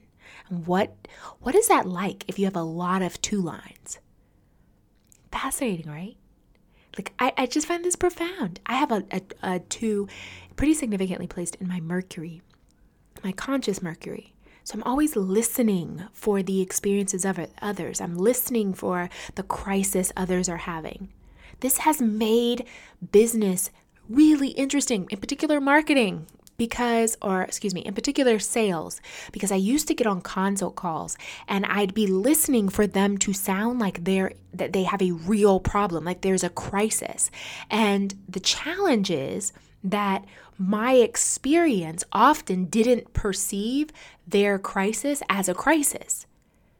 And 0.49 0.67
what 0.67 1.07
what 1.39 1.55
is 1.55 1.67
that 1.67 1.87
like 1.87 2.25
if 2.27 2.37
you 2.37 2.45
have 2.45 2.55
a 2.55 2.61
lot 2.61 3.01
of 3.01 3.19
two 3.21 3.41
lines? 3.41 3.97
Fascinating, 5.31 5.89
right? 5.89 6.15
Like, 6.99 7.13
I, 7.17 7.31
I 7.37 7.45
just 7.45 7.65
find 7.65 7.85
this 7.85 7.95
profound. 7.95 8.59
I 8.65 8.75
have 8.75 8.91
a, 8.91 9.05
a, 9.09 9.21
a 9.41 9.59
two 9.59 10.09
pretty 10.57 10.73
significantly 10.73 11.27
placed 11.27 11.55
in 11.55 11.69
my 11.69 11.79
Mercury, 11.79 12.41
my 13.23 13.31
conscious 13.31 13.81
Mercury. 13.81 14.33
So 14.65 14.73
I'm 14.75 14.83
always 14.83 15.15
listening 15.15 16.03
for 16.11 16.43
the 16.43 16.59
experiences 16.59 17.23
of 17.23 17.39
others. 17.61 18.01
I'm 18.01 18.17
listening 18.17 18.73
for 18.73 19.09
the 19.35 19.43
crisis 19.43 20.11
others 20.17 20.49
are 20.49 20.57
having. 20.57 21.07
This 21.61 21.77
has 21.77 22.01
made 22.01 22.65
business 23.13 23.71
really 24.09 24.49
interesting, 24.49 25.07
in 25.09 25.21
particular 25.21 25.61
marketing 25.61 26.27
because, 26.59 27.17
or 27.23 27.41
excuse 27.41 27.73
me, 27.73 27.81
in 27.81 27.95
particular 27.95 28.37
sales, 28.37 29.01
because 29.31 29.51
I 29.51 29.55
used 29.55 29.87
to 29.87 29.95
get 29.95 30.05
on 30.05 30.21
consult 30.21 30.75
calls 30.75 31.17
and 31.47 31.65
I'd 31.65 31.95
be 31.95 32.05
listening 32.05 32.69
for 32.69 32.85
them 32.85 33.17
to 33.19 33.33
sound 33.33 33.79
like 33.79 34.03
they're 34.03 34.33
that 34.53 34.73
they 34.73 34.83
have 34.83 35.01
a 35.01 35.11
real 35.11 35.59
problem, 35.59 36.05
like 36.05 36.21
there's 36.21 36.43
a 36.43 36.49
crisis. 36.49 37.31
And 37.71 38.13
the 38.27 38.39
challenge 38.39 39.09
is 39.09 39.53
that 39.83 40.25
my 40.59 40.93
experience 40.93 42.03
often 42.11 42.65
didn't 42.65 43.13
perceive 43.13 43.89
their 44.27 44.59
crisis 44.59 45.23
as 45.29 45.49
a 45.49 45.53
crisis 45.53 46.27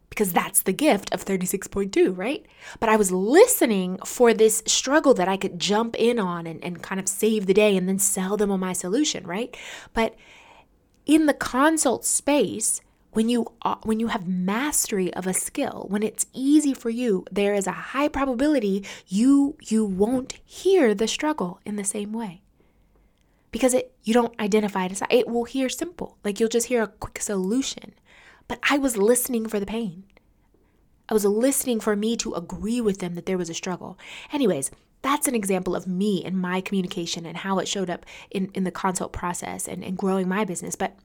because 0.10 0.34
that's 0.34 0.64
the 0.64 0.74
gift 0.74 1.14
of 1.14 1.24
36.2, 1.24 2.18
right? 2.18 2.46
But 2.80 2.90
I 2.90 2.96
was 2.96 3.12
listening 3.12 4.00
for 4.06 4.34
this 4.34 4.64
struggle 4.66 5.14
that 5.14 5.28
I 5.28 5.38
could 5.38 5.60
jump 5.60 5.96
in 5.98 6.20
on 6.20 6.48
and, 6.48 6.64
and 6.64 6.82
kind 6.82 7.00
of 7.00 7.08
save 7.08 7.46
the 7.46 7.54
day 7.54 7.78
and 7.78 7.88
then 7.88 8.00
sell 8.00 8.36
them 8.36 8.52
on 8.52 8.60
my 8.60 8.74
solution, 8.74 9.26
right? 9.26 9.56
But 9.94 10.16
in 11.06 11.26
the 11.26 11.34
consult 11.34 12.06
space, 12.06 12.82
when 13.12 13.30
you 13.30 13.48
uh, 13.64 13.76
when 13.84 14.00
you 14.00 14.08
have 14.08 14.28
mastery 14.28 15.14
of 15.14 15.26
a 15.26 15.34
skill 15.34 15.88
when 15.90 16.04
it's 16.04 16.28
easy 16.34 16.74
for 16.74 16.90
you 16.90 17.26
there 17.32 17.54
is 17.54 17.66
a 17.66 17.72
high 17.72 18.08
probability 18.08 18.86
you 19.08 19.58
you 19.62 19.84
won't 19.84 20.34
hear 20.46 20.94
the 20.94 21.08
struggle 21.08 21.60
in 21.66 21.76
the 21.76 21.84
same 21.84 22.14
way 22.14 22.42
because 23.52 23.74
it 23.74 23.94
you 24.04 24.14
don't 24.14 24.40
identify 24.40 24.86
it 24.86 24.92
as 24.92 25.02
it 25.10 25.28
will 25.28 25.46
hear 25.46 25.70
simple 25.70 26.18
like 26.24 26.40
you'll 26.40 26.50
just 26.50 26.68
hear 26.68 26.84
a 26.84 26.88
quick 26.88 27.20
solution 27.22 27.94
but 28.50 28.60
I 28.70 28.78
was 28.78 28.98
listening 28.98 29.48
for 29.48 29.62
the 29.62 29.66
pain. 29.66 30.04
I 31.08 31.14
was 31.14 31.24
listening 31.24 31.80
for 31.80 31.96
me 31.96 32.18
to 32.18 32.34
agree 32.34 32.82
with 32.82 33.00
them 33.00 33.16
that 33.16 33.26
there 33.26 33.38
was 33.38 33.50
a 33.50 33.54
struggle. 33.54 33.98
Anyways, 34.34 34.72
that's 35.02 35.28
an 35.28 35.36
example 35.36 35.76
of 35.76 35.88
me 35.88 36.26
and 36.26 36.38
my 36.38 36.60
communication 36.60 37.26
and 37.26 37.38
how 37.38 37.60
it 37.60 37.68
showed 37.68 37.90
up 37.90 38.06
in, 38.30 38.52
in 38.54 38.66
the 38.66 38.72
consult 38.72 39.14
process 39.14 39.68
and, 39.68 39.84
and 39.84 39.98
growing 39.98 40.28
my 40.28 40.44
business. 40.44 40.76
But 40.76 40.98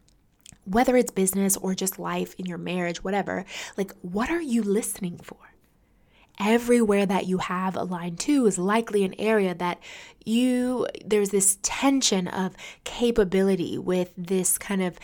whether 0.65 0.97
it's 0.97 1.13
business 1.13 1.57
or 1.59 1.75
just 1.75 1.99
life 1.99 2.35
in 2.39 2.47
your 2.47 2.59
marriage, 2.59 3.05
whatever, 3.05 3.45
like 3.77 3.93
what 4.01 4.31
are 4.31 4.43
you 4.43 4.63
listening 4.63 5.19
for? 5.19 5.37
Everywhere 6.41 7.07
that 7.07 7.27
you 7.27 7.39
have 7.39 7.77
a 7.77 7.85
line 7.85 8.17
two 8.17 8.47
is 8.47 8.59
likely 8.59 9.05
an 9.05 9.15
area 9.19 9.55
that 9.55 9.79
you, 10.25 10.89
there's 11.05 11.31
this 11.31 11.59
tension 11.63 12.27
of 12.27 12.57
capability 12.83 13.79
with 13.79 14.13
this 14.17 14.59
kind 14.59 14.83
of 14.83 14.99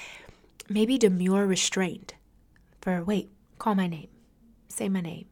maybe 0.68 0.98
demure 0.98 1.46
restraint 1.46 2.14
for 2.80 3.02
wait, 3.04 3.30
call 3.58 3.74
my 3.74 3.86
name, 3.86 4.08
say 4.68 4.88
my 4.88 5.00
name. 5.00 5.26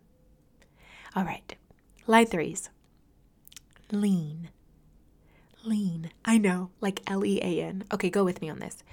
All 1.14 1.24
right, 1.24 1.54
line 2.06 2.26
threes. 2.26 2.70
Lean. 3.90 4.50
Lean. 5.64 6.10
I 6.24 6.38
know, 6.38 6.70
like 6.80 7.02
L 7.06 7.24
E 7.24 7.40
A 7.42 7.62
N. 7.62 7.84
Okay, 7.92 8.10
go 8.10 8.24
with 8.24 8.40
me 8.42 8.50
on 8.50 8.58
this. 8.58 8.84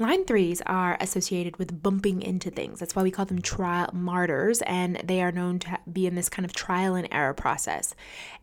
Line 0.00 0.24
threes 0.24 0.62
are 0.66 0.96
associated 1.00 1.56
with 1.56 1.82
bumping 1.82 2.22
into 2.22 2.50
things. 2.50 2.78
That's 2.78 2.94
why 2.94 3.02
we 3.02 3.10
call 3.10 3.24
them 3.24 3.42
trial 3.42 3.90
martyrs, 3.92 4.62
and 4.62 5.00
they 5.02 5.22
are 5.22 5.32
known 5.32 5.58
to 5.60 5.78
be 5.92 6.06
in 6.06 6.14
this 6.14 6.28
kind 6.28 6.46
of 6.46 6.52
trial 6.52 6.94
and 6.94 7.08
error 7.10 7.34
process. 7.34 7.94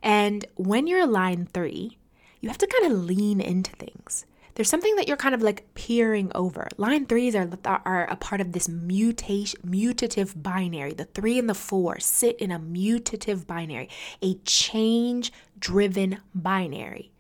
And 0.04 0.46
when 0.56 0.86
you're 0.88 1.04
a 1.04 1.06
line 1.06 1.48
three, 1.54 1.98
you 2.42 2.50
have 2.50 2.58
to 2.58 2.68
kind 2.68 2.92
of 2.92 3.04
lean 3.04 3.40
into 3.40 3.72
things 3.72 4.26
there's 4.56 4.70
something 4.70 4.96
that 4.96 5.08
you're 5.08 5.18
kind 5.18 5.36
of 5.36 5.42
like 5.42 5.74
peering 5.74 6.32
over. 6.34 6.68
Line 6.78 7.06
threes 7.06 7.36
are, 7.36 7.50
are 7.66 8.06
a 8.06 8.16
part 8.16 8.40
of 8.40 8.54
this 8.54 8.70
mutation, 8.70 9.60
mutative 9.66 10.42
binary. 10.42 10.94
The 10.94 11.06
three 11.06 11.38
and 11.38 11.50
the 11.50 11.54
four 11.54 12.00
sit 12.00 12.38
in 12.38 12.52
a 12.52 12.60
mutative 12.60 13.46
binary, 13.46 13.90
a 14.22 14.36
change 14.46 15.34
driven 15.60 16.20
binary. 16.34 17.12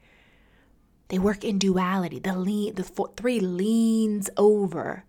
They 1.10 1.20
work 1.20 1.44
in 1.44 1.60
duality. 1.60 2.20
The 2.20 2.38
lean, 2.38 2.76
the 2.76 2.84
four, 2.84 3.12
three 3.18 3.42
leans 3.42 4.30
over 4.38 5.04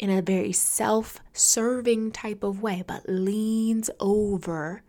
in 0.00 0.10
a 0.10 0.20
very 0.20 0.52
self-serving 0.52 2.10
type 2.10 2.42
of 2.42 2.60
way, 2.60 2.82
but 2.84 3.08
leans 3.08 3.88
over 4.00 4.82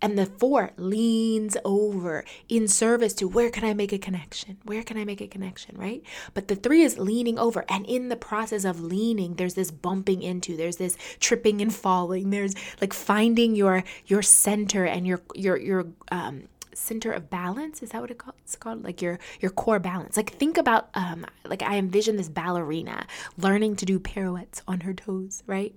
and 0.00 0.18
the 0.18 0.26
four 0.26 0.70
leans 0.76 1.56
over 1.64 2.24
in 2.48 2.68
service 2.68 3.12
to 3.14 3.26
where 3.26 3.50
can 3.50 3.64
I 3.64 3.74
make 3.74 3.92
a 3.92 3.98
connection? 3.98 4.58
Where 4.64 4.82
can 4.82 4.96
I 4.96 5.04
make 5.04 5.20
a 5.20 5.26
connection, 5.26 5.76
right? 5.76 6.02
But 6.34 6.48
the 6.48 6.56
three 6.56 6.82
is 6.82 6.98
leaning 6.98 7.38
over. 7.38 7.64
And 7.68 7.84
in 7.86 8.08
the 8.08 8.16
process 8.16 8.64
of 8.64 8.80
leaning, 8.80 9.34
there's 9.34 9.54
this 9.54 9.70
bumping 9.70 10.22
into, 10.22 10.56
there's 10.56 10.76
this 10.76 10.96
tripping 11.20 11.60
and 11.60 11.74
falling. 11.74 12.30
There's 12.30 12.54
like 12.80 12.92
finding 12.92 13.54
your 13.56 13.84
your 14.06 14.22
center 14.22 14.84
and 14.84 15.06
your 15.06 15.20
your 15.34 15.56
your 15.56 15.86
um 16.10 16.44
center 16.74 17.10
of 17.10 17.28
balance 17.28 17.82
is 17.82 17.90
that 17.90 18.00
what 18.00 18.10
it's 18.10 18.56
called 18.56 18.84
like 18.84 19.02
your 19.02 19.18
your 19.40 19.50
core 19.50 19.80
balance 19.80 20.16
like 20.16 20.30
think 20.30 20.56
about 20.56 20.88
um 20.94 21.26
like 21.44 21.60
i 21.62 21.76
envision 21.76 22.16
this 22.16 22.28
ballerina 22.28 23.04
learning 23.36 23.74
to 23.74 23.84
do 23.84 23.98
pirouettes 23.98 24.62
on 24.68 24.80
her 24.80 24.94
toes 24.94 25.42
right 25.46 25.74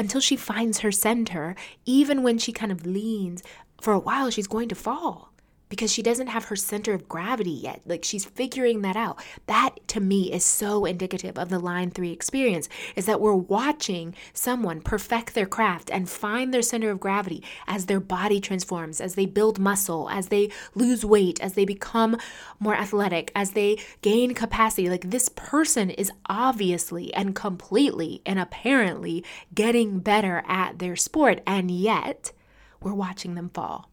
until 0.00 0.20
she 0.20 0.34
finds 0.34 0.78
her 0.78 0.90
center, 0.90 1.54
even 1.84 2.22
when 2.22 2.38
she 2.38 2.52
kind 2.52 2.72
of 2.72 2.86
leans, 2.86 3.42
for 3.82 3.92
a 3.92 3.98
while 3.98 4.30
she's 4.30 4.46
going 4.46 4.68
to 4.70 4.74
fall 4.74 5.29
because 5.70 5.90
she 5.90 6.02
doesn't 6.02 6.26
have 6.26 6.46
her 6.46 6.56
center 6.56 6.92
of 6.92 7.08
gravity 7.08 7.50
yet. 7.50 7.80
Like 7.86 8.04
she's 8.04 8.26
figuring 8.26 8.82
that 8.82 8.96
out. 8.96 9.18
That 9.46 9.76
to 9.88 10.00
me 10.00 10.30
is 10.30 10.44
so 10.44 10.84
indicative 10.84 11.38
of 11.38 11.48
the 11.48 11.58
line 11.58 11.90
three 11.90 12.12
experience 12.12 12.68
is 12.94 13.06
that 13.06 13.20
we're 13.20 13.34
watching 13.34 14.14
someone 14.34 14.82
perfect 14.82 15.34
their 15.34 15.46
craft 15.46 15.90
and 15.90 16.10
find 16.10 16.52
their 16.52 16.60
center 16.60 16.90
of 16.90 17.00
gravity 17.00 17.42
as 17.66 17.86
their 17.86 18.00
body 18.00 18.40
transforms, 18.40 19.00
as 19.00 19.14
they 19.14 19.26
build 19.26 19.58
muscle, 19.58 20.10
as 20.10 20.28
they 20.28 20.50
lose 20.74 21.04
weight, 21.04 21.40
as 21.40 21.54
they 21.54 21.64
become 21.64 22.18
more 22.58 22.74
athletic, 22.74 23.32
as 23.34 23.52
they 23.52 23.78
gain 24.02 24.34
capacity. 24.34 24.90
Like 24.90 25.10
this 25.10 25.28
person 25.30 25.90
is 25.90 26.10
obviously 26.26 27.14
and 27.14 27.34
completely 27.34 28.20
and 28.26 28.38
apparently 28.38 29.24
getting 29.54 30.00
better 30.00 30.42
at 30.46 30.80
their 30.80 30.96
sport. 30.96 31.40
And 31.46 31.70
yet, 31.70 32.32
we're 32.80 32.94
watching 32.94 33.34
them 33.34 33.50
fall. 33.50 33.88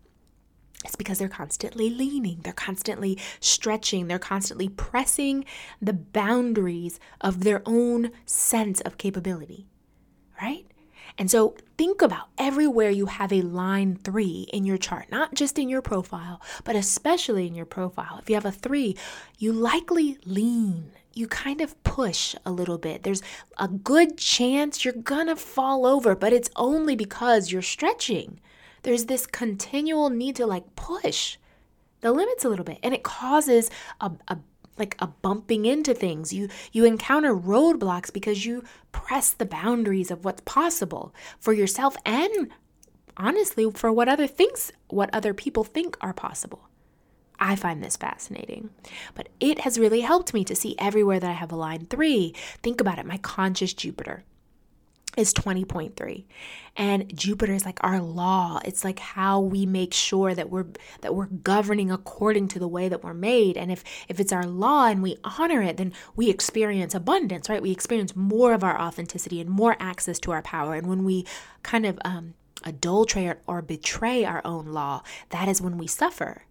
It's 0.86 0.96
because 0.96 1.18
they're 1.18 1.28
constantly 1.28 1.90
leaning, 1.90 2.42
they're 2.44 2.54
constantly 2.54 3.18
stretching, 3.40 4.08
they're 4.08 4.20
constantly 4.20 4.70
pressing 4.70 5.44
the 5.82 5.94
boundaries 5.94 7.00
of 7.20 7.44
their 7.44 7.64
own 7.66 8.12
sense 8.26 8.80
of 8.82 8.98
capability, 8.98 9.68
right? 10.42 10.66
And 11.18 11.32
so 11.32 11.56
think 11.78 12.02
about 12.02 12.28
everywhere 12.38 12.92
you 12.92 13.08
have 13.08 13.34
a 13.34 13.42
line 13.42 13.96
three 13.96 14.48
in 14.54 14.66
your 14.66 14.78
chart, 14.78 15.10
not 15.12 15.34
just 15.34 15.58
in 15.58 15.68
your 15.68 15.82
profile, 15.82 16.42
but 16.64 16.76
especially 16.76 17.48
in 17.48 17.56
your 17.56 17.66
profile. 17.66 18.20
If 18.22 18.30
you 18.30 18.36
have 18.36 18.46
a 18.46 18.52
three, 18.52 18.96
you 19.40 19.52
likely 19.52 20.20
lean. 20.26 20.92
You 21.14 21.28
kind 21.28 21.62
of 21.62 21.82
push 21.84 22.36
a 22.46 22.52
little 22.52 22.78
bit. 22.78 23.02
There's 23.02 23.24
a 23.58 23.68
good 23.68 24.20
chance 24.20 24.86
you're 24.86 24.94
gonna 24.94 25.36
fall 25.36 25.88
over, 25.88 26.16
but 26.16 26.34
it's 26.34 26.52
only 26.56 26.96
because 26.96 27.52
you're 27.52 27.64
stretching 27.64 28.40
there's 28.88 29.08
this 29.08 29.28
continual 29.28 30.10
need 30.10 30.34
to 30.34 30.46
like 30.46 30.78
push 30.78 31.36
the 32.00 32.10
limits 32.10 32.46
a 32.46 32.50
little 32.50 32.64
bit 32.64 32.80
and 32.82 32.94
it 32.94 33.04
causes 33.04 33.70
a, 34.00 34.10
a 34.30 34.38
like 34.78 34.96
a 35.00 35.08
bumping 35.08 35.66
into 35.66 35.94
things 35.94 36.32
you 36.32 36.48
you 36.72 36.86
encounter 36.86 37.36
roadblocks 37.36 38.14
because 38.14 38.46
you 38.46 38.64
press 38.94 39.32
the 39.32 39.46
boundaries 39.46 40.10
of 40.10 40.24
what's 40.24 40.40
possible 40.46 41.14
for 41.38 41.52
yourself 41.52 41.98
and 42.06 42.50
honestly 43.18 43.70
for 43.72 43.92
what 43.92 44.08
other 44.08 44.26
things 44.26 44.72
what 44.88 45.10
other 45.12 45.34
people 45.34 45.66
think 45.66 45.98
are 46.00 46.14
possible 46.14 46.70
I 47.40 47.56
find 47.56 47.84
this 47.84 47.96
fascinating. 47.96 48.72
But 49.14 49.30
it 49.40 49.60
has 49.60 49.78
really 49.78 50.02
helped 50.02 50.34
me 50.34 50.44
to 50.46 50.56
see 50.56 50.76
everywhere 50.80 51.20
that 51.20 51.30
I 51.30 51.34
have 51.34 51.52
a 51.52 51.56
line 51.56 51.86
three. 51.86 52.34
Think 52.64 52.82
about 52.82 52.98
it 52.98 53.06
my 53.06 53.20
conscious 53.20 53.76
Jupiter. 53.76 54.24
Is 55.18 55.34
20.3 55.34 56.26
and 56.78 57.18
jupiter 57.18 57.54
is 57.54 57.66
like 57.66 57.80
our 57.82 58.00
law. 58.00 58.60
It's 58.64 58.84
like 58.84 59.00
how 59.00 59.40
we 59.42 59.66
make 59.66 59.94
sure 59.94 60.36
that 60.36 60.50
we're 60.50 60.68
that 61.02 61.16
we're 61.16 61.26
governing 61.26 61.92
according 61.92 62.48
to 62.50 62.60
the 62.60 62.68
way 62.68 62.88
that 62.88 63.04
we're 63.04 63.14
made. 63.14 63.58
And 63.58 63.72
if 63.72 63.84
if 64.08 64.20
it's 64.20 64.32
our 64.32 64.46
law 64.46 64.86
and 64.88 65.02
we 65.02 65.18
honor 65.24 65.62
it 65.62 65.78
then 65.78 65.92
we 66.16 66.30
experience 66.30 66.94
abundance 66.94 67.50
right? 67.50 67.62
We 67.62 67.72
experience 67.72 68.16
more 68.16 68.54
of 68.54 68.64
our 68.64 68.80
authenticity 68.80 69.42
and 69.42 69.50
more 69.50 69.76
access 69.80 70.20
to 70.20 70.32
our 70.32 70.44
power. 70.44 70.76
And 70.76 70.88
when 70.88 71.04
we 71.04 71.26
kind 71.64 71.86
of 71.86 72.00
um 72.06 72.36
adulterate 72.64 73.38
or 73.48 73.62
betray 73.62 74.26
our 74.26 74.42
own 74.44 74.66
law 74.66 75.04
that 75.30 75.48
is 75.48 75.62
when 75.62 75.78
we 75.78 75.86
suffer 75.88 76.44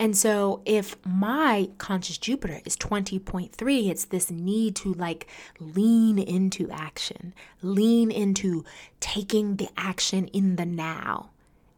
and 0.00 0.16
so 0.16 0.62
if 0.64 0.96
my 1.04 1.68
conscious 1.76 2.16
Jupiter 2.16 2.62
is 2.64 2.74
20.3, 2.74 3.90
it's 3.90 4.06
this 4.06 4.30
need 4.30 4.74
to 4.76 4.94
like 4.94 5.26
lean 5.60 6.18
into 6.18 6.70
action, 6.70 7.34
lean 7.60 8.10
into 8.10 8.64
taking 8.98 9.56
the 9.56 9.68
action 9.76 10.28
in 10.28 10.56
the 10.56 10.64
now. 10.64 11.28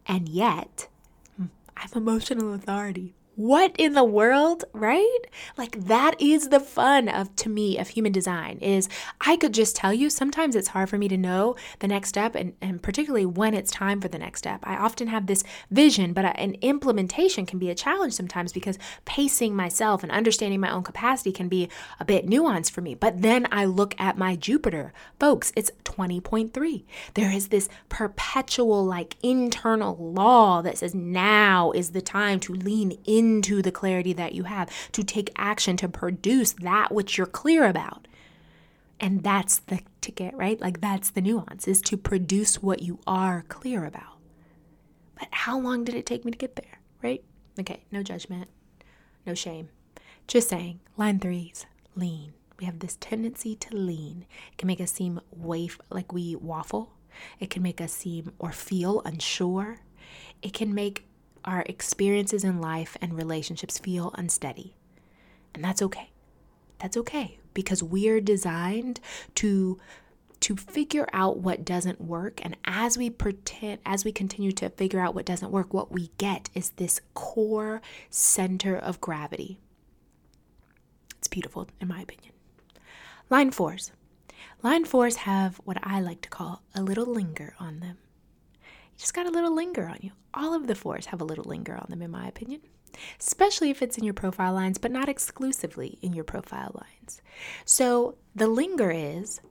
And 0.07 0.29
yet, 0.29 0.87
I 1.37 1.81
have 1.81 1.97
emotional 1.97 2.53
authority 2.53 3.13
what 3.35 3.75
in 3.77 3.93
the 3.93 4.03
world 4.03 4.63
right? 4.73 5.19
Like 5.57 5.85
that 5.85 6.21
is 6.21 6.49
the 6.49 6.59
fun 6.59 7.09
of 7.09 7.35
to 7.37 7.49
me 7.49 7.77
of 7.77 7.89
human 7.89 8.11
design 8.11 8.57
is 8.59 8.87
i 9.21 9.35
could 9.37 9.53
just 9.53 9.75
tell 9.75 9.93
you 9.93 10.09
sometimes 10.09 10.55
it's 10.55 10.69
hard 10.69 10.89
for 10.89 10.97
me 10.97 11.07
to 11.07 11.17
know 11.17 11.55
the 11.79 11.87
next 11.87 12.09
step 12.09 12.35
and, 12.35 12.53
and 12.61 12.81
particularly 12.81 13.25
when 13.25 13.53
it's 13.53 13.71
time 13.71 13.99
for 14.01 14.07
the 14.07 14.19
next 14.19 14.39
step. 14.39 14.59
I 14.63 14.75
often 14.75 15.07
have 15.07 15.27
this 15.27 15.43
vision 15.71 16.13
but 16.13 16.25
an 16.37 16.55
implementation 16.61 17.45
can 17.45 17.59
be 17.59 17.69
a 17.69 17.75
challenge 17.75 18.13
sometimes 18.13 18.53
because 18.53 18.77
pacing 19.05 19.55
myself 19.55 20.03
and 20.03 20.11
understanding 20.11 20.59
my 20.59 20.71
own 20.71 20.83
capacity 20.83 21.31
can 21.31 21.47
be 21.47 21.69
a 21.99 22.05
bit 22.05 22.27
nuanced 22.27 22.71
for 22.71 22.81
me. 22.81 22.95
But 22.95 23.21
then 23.21 23.47
i 23.51 23.65
look 23.65 23.95
at 23.99 24.17
my 24.17 24.35
jupiter. 24.35 24.93
Folks 25.19 25.51
it's 25.55 25.71
20.3 25.85 26.83
there 27.13 27.31
is 27.31 27.47
this 27.47 27.69
perpetual 27.89 28.85
like 28.85 29.15
internal 29.23 29.95
law 29.97 30.61
that 30.61 30.77
says 30.77 30.93
now 30.93 31.71
is 31.71 31.91
the 31.91 32.01
time 32.01 32.39
to 32.39 32.53
lean 32.53 32.97
in 33.05 33.22
into 33.23 33.61
the 33.61 33.71
clarity 33.71 34.13
that 34.13 34.33
you 34.33 34.43
have, 34.43 34.69
to 34.91 35.03
take 35.03 35.31
action 35.37 35.77
to 35.77 35.87
produce 35.87 36.53
that 36.53 36.91
which 36.91 37.17
you're 37.17 37.27
clear 37.27 37.65
about. 37.65 38.07
And 38.99 39.23
that's 39.23 39.57
the 39.59 39.81
ticket, 40.01 40.33
right? 40.35 40.59
Like 40.59 40.81
that's 40.81 41.09
the 41.09 41.21
nuance 41.21 41.67
is 41.67 41.81
to 41.83 41.97
produce 41.97 42.61
what 42.61 42.81
you 42.81 42.99
are 43.07 43.43
clear 43.47 43.85
about. 43.85 44.17
But 45.17 45.27
how 45.31 45.59
long 45.59 45.83
did 45.83 45.95
it 45.95 46.05
take 46.05 46.25
me 46.25 46.31
to 46.31 46.37
get 46.37 46.55
there, 46.55 46.79
right? 47.01 47.23
Okay, 47.59 47.83
no 47.91 48.03
judgment, 48.03 48.49
no 49.25 49.33
shame. 49.33 49.69
Just 50.27 50.49
saying, 50.49 50.79
line 50.97 51.19
threes, 51.19 51.65
lean. 51.95 52.33
We 52.59 52.65
have 52.65 52.79
this 52.79 52.97
tendency 52.99 53.55
to 53.55 53.75
lean. 53.75 54.25
It 54.51 54.57
can 54.57 54.67
make 54.67 54.81
us 54.81 54.91
seem 54.91 55.19
waif, 55.31 55.79
like 55.89 56.13
we 56.13 56.35
waffle. 56.35 56.93
It 57.39 57.49
can 57.49 57.61
make 57.61 57.81
us 57.81 57.91
seem 57.91 58.31
or 58.39 58.51
feel 58.51 59.01
unsure. 59.05 59.79
It 60.41 60.53
can 60.53 60.73
make 60.73 61.05
our 61.45 61.63
experiences 61.67 62.43
in 62.43 62.61
life 62.61 62.97
and 63.01 63.13
relationships 63.13 63.77
feel 63.77 64.11
unsteady. 64.15 64.75
And 65.53 65.63
that's 65.63 65.81
okay. 65.81 66.09
That's 66.79 66.97
okay 66.97 67.37
because 67.53 67.83
we're 67.83 68.21
designed 68.21 68.99
to 69.35 69.79
to 70.41 70.57
figure 70.57 71.07
out 71.13 71.37
what 71.37 71.63
doesn't 71.63 72.01
work. 72.01 72.43
And 72.43 72.57
as 72.65 72.97
we 72.97 73.09
pretend 73.09 73.79
as 73.85 74.03
we 74.03 74.11
continue 74.11 74.51
to 74.53 74.69
figure 74.69 74.99
out 74.99 75.15
what 75.15 75.25
doesn't 75.25 75.51
work 75.51 75.73
what 75.73 75.91
we 75.91 76.11
get 76.17 76.49
is 76.53 76.71
this 76.71 76.99
core 77.13 77.81
center 78.09 78.75
of 78.75 78.99
gravity. 78.99 79.59
It's 81.17 81.29
beautiful 81.29 81.67
in 81.79 81.87
my 81.87 82.01
opinion. 82.01 82.33
Line 83.29 83.51
fours. 83.51 83.91
Line 84.61 84.85
fours 84.85 85.17
have 85.17 85.57
what 85.63 85.77
i 85.83 85.99
like 85.99 86.21
to 86.21 86.29
call 86.29 86.61
a 86.75 86.81
little 86.81 87.05
linger 87.05 87.53
on 87.59 87.79
them 87.79 87.97
you 88.93 88.99
just 88.99 89.13
got 89.13 89.25
a 89.25 89.31
little 89.31 89.53
linger 89.53 89.87
on 89.87 89.97
you. 90.01 90.11
All 90.33 90.53
of 90.53 90.67
the 90.67 90.75
fours 90.75 91.07
have 91.07 91.21
a 91.21 91.25
little 91.25 91.45
linger 91.45 91.75
on 91.75 91.87
them, 91.89 92.01
in 92.01 92.11
my 92.11 92.27
opinion, 92.27 92.61
especially 93.19 93.69
if 93.69 93.81
it's 93.81 93.97
in 93.97 94.03
your 94.03 94.13
profile 94.13 94.53
lines, 94.53 94.77
but 94.77 94.91
not 94.91 95.09
exclusively 95.09 95.97
in 96.01 96.13
your 96.13 96.23
profile 96.23 96.71
lines. 96.73 97.21
So 97.65 98.15
the 98.35 98.47
linger 98.47 98.91
is 98.91 99.41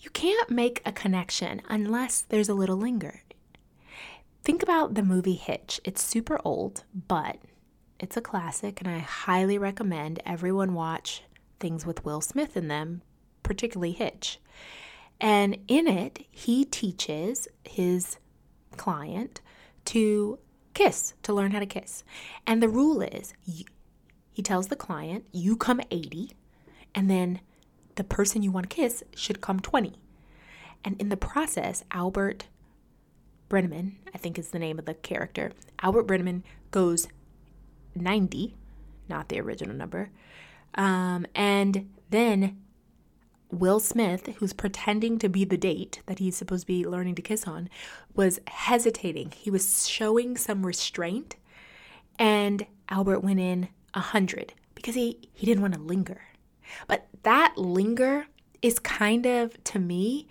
you 0.00 0.10
can't 0.10 0.50
make 0.50 0.82
a 0.84 0.92
connection 0.92 1.62
unless 1.68 2.20
there's 2.20 2.48
a 2.48 2.54
little 2.54 2.76
linger. 2.76 3.22
Think 4.42 4.62
about 4.62 4.94
the 4.94 5.02
movie 5.02 5.34
Hitch. 5.34 5.80
It's 5.84 6.02
super 6.02 6.38
old, 6.44 6.84
but 7.08 7.38
it's 7.98 8.16
a 8.16 8.20
classic, 8.20 8.80
and 8.80 8.90
I 8.90 8.98
highly 8.98 9.56
recommend 9.56 10.20
everyone 10.26 10.74
watch 10.74 11.22
things 11.58 11.86
with 11.86 12.04
Will 12.04 12.20
Smith 12.20 12.54
in 12.54 12.68
them, 12.68 13.00
particularly 13.42 13.92
Hitch. 13.92 14.38
And 15.20 15.56
in 15.68 15.86
it, 15.86 16.26
he 16.30 16.66
teaches 16.66 17.48
his 17.64 18.18
client 18.74 19.40
to 19.86 20.38
kiss, 20.74 21.14
to 21.22 21.32
learn 21.32 21.52
how 21.52 21.60
to 21.60 21.66
kiss. 21.66 22.04
And 22.46 22.62
the 22.62 22.68
rule 22.68 23.00
is 23.00 23.34
you, 23.44 23.64
he 24.32 24.42
tells 24.42 24.68
the 24.68 24.76
client, 24.76 25.26
you 25.32 25.56
come 25.56 25.80
80, 25.90 26.32
and 26.94 27.10
then 27.10 27.40
the 27.94 28.04
person 28.04 28.42
you 28.42 28.50
want 28.50 28.68
to 28.68 28.74
kiss 28.74 29.02
should 29.14 29.40
come 29.40 29.60
20. 29.60 29.94
And 30.84 31.00
in 31.00 31.08
the 31.08 31.16
process, 31.16 31.84
Albert 31.92 32.48
Brennaman, 33.48 33.92
I 34.12 34.18
think 34.18 34.38
is 34.38 34.50
the 34.50 34.58
name 34.58 34.78
of 34.78 34.84
the 34.84 34.94
character, 34.94 35.52
Albert 35.82 36.06
Brennaman 36.06 36.42
goes 36.70 37.08
90, 37.94 38.54
not 39.08 39.28
the 39.28 39.40
original 39.40 39.76
number. 39.76 40.10
Um, 40.74 41.26
and 41.34 41.90
then 42.10 42.60
Will 43.54 43.80
Smith, 43.80 44.26
who's 44.36 44.52
pretending 44.52 45.18
to 45.18 45.28
be 45.28 45.44
the 45.44 45.56
date 45.56 46.02
that 46.06 46.18
he's 46.18 46.36
supposed 46.36 46.62
to 46.62 46.66
be 46.66 46.86
learning 46.86 47.14
to 47.16 47.22
kiss 47.22 47.46
on, 47.46 47.68
was 48.14 48.40
hesitating. 48.48 49.32
He 49.36 49.50
was 49.50 49.88
showing 49.88 50.36
some 50.36 50.66
restraint, 50.66 51.36
and 52.18 52.66
Albert 52.88 53.20
went 53.20 53.40
in 53.40 53.68
a 53.94 54.00
hundred 54.00 54.54
because 54.74 54.94
he, 54.94 55.18
he 55.32 55.46
didn't 55.46 55.62
want 55.62 55.74
to 55.74 55.80
linger. 55.80 56.20
But 56.86 57.06
that 57.22 57.54
linger 57.56 58.26
is 58.62 58.78
kind 58.78 59.26
of, 59.26 59.62
to 59.64 59.78
me, 59.78 60.26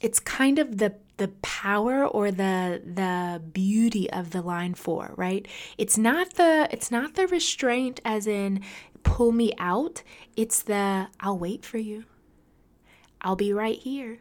it's 0.00 0.18
kind 0.18 0.58
of 0.58 0.78
the 0.78 0.94
the 1.18 1.28
power 1.42 2.06
or 2.06 2.30
the 2.30 2.80
the 2.82 3.42
beauty 3.52 4.10
of 4.10 4.30
the 4.30 4.40
line 4.40 4.72
4 4.72 5.12
right 5.16 5.46
it's 5.76 5.98
not 5.98 6.34
the 6.36 6.66
it's 6.70 6.90
not 6.90 7.14
the 7.14 7.26
restraint 7.26 8.00
as 8.06 8.26
in 8.26 8.62
pull 9.02 9.32
me 9.32 9.52
out. 9.58 10.02
It's 10.36 10.62
the 10.62 11.08
I'll 11.20 11.38
wait 11.38 11.64
for 11.64 11.78
you. 11.78 12.04
I'll 13.20 13.36
be 13.36 13.52
right 13.52 13.78
here. 13.78 14.20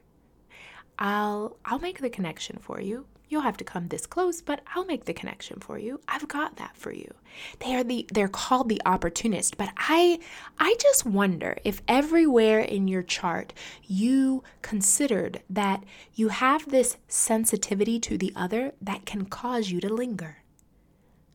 I'll 0.97 1.57
I'll 1.65 1.79
make 1.79 1.99
the 1.99 2.09
connection 2.09 2.57
for 2.57 2.81
you. 2.81 3.05
You'll 3.29 3.41
have 3.41 3.57
to 3.57 3.63
come 3.63 3.87
this 3.87 4.07
close, 4.07 4.41
but 4.41 4.61
I'll 4.73 4.85
make 4.85 5.05
the 5.05 5.13
connection 5.13 5.59
for 5.59 5.77
you. 5.77 6.01
I've 6.07 6.27
got 6.27 6.55
that 6.55 6.75
for 6.75 6.91
you. 6.91 7.13
They 7.59 7.75
are 7.75 7.83
the 7.83 8.07
they're 8.11 8.27
called 8.27 8.69
the 8.69 8.81
opportunist, 8.85 9.55
but 9.55 9.69
I 9.77 10.19
I 10.57 10.75
just 10.79 11.05
wonder 11.05 11.55
if 11.63 11.81
everywhere 11.87 12.59
in 12.59 12.87
your 12.87 13.03
chart 13.03 13.53
you 13.83 14.43
considered 14.61 15.43
that 15.49 15.83
you 16.15 16.29
have 16.29 16.69
this 16.69 16.97
sensitivity 17.07 17.99
to 18.01 18.17
the 18.17 18.33
other 18.35 18.73
that 18.81 19.05
can 19.05 19.25
cause 19.25 19.69
you 19.69 19.79
to 19.81 19.93
linger 19.93 20.37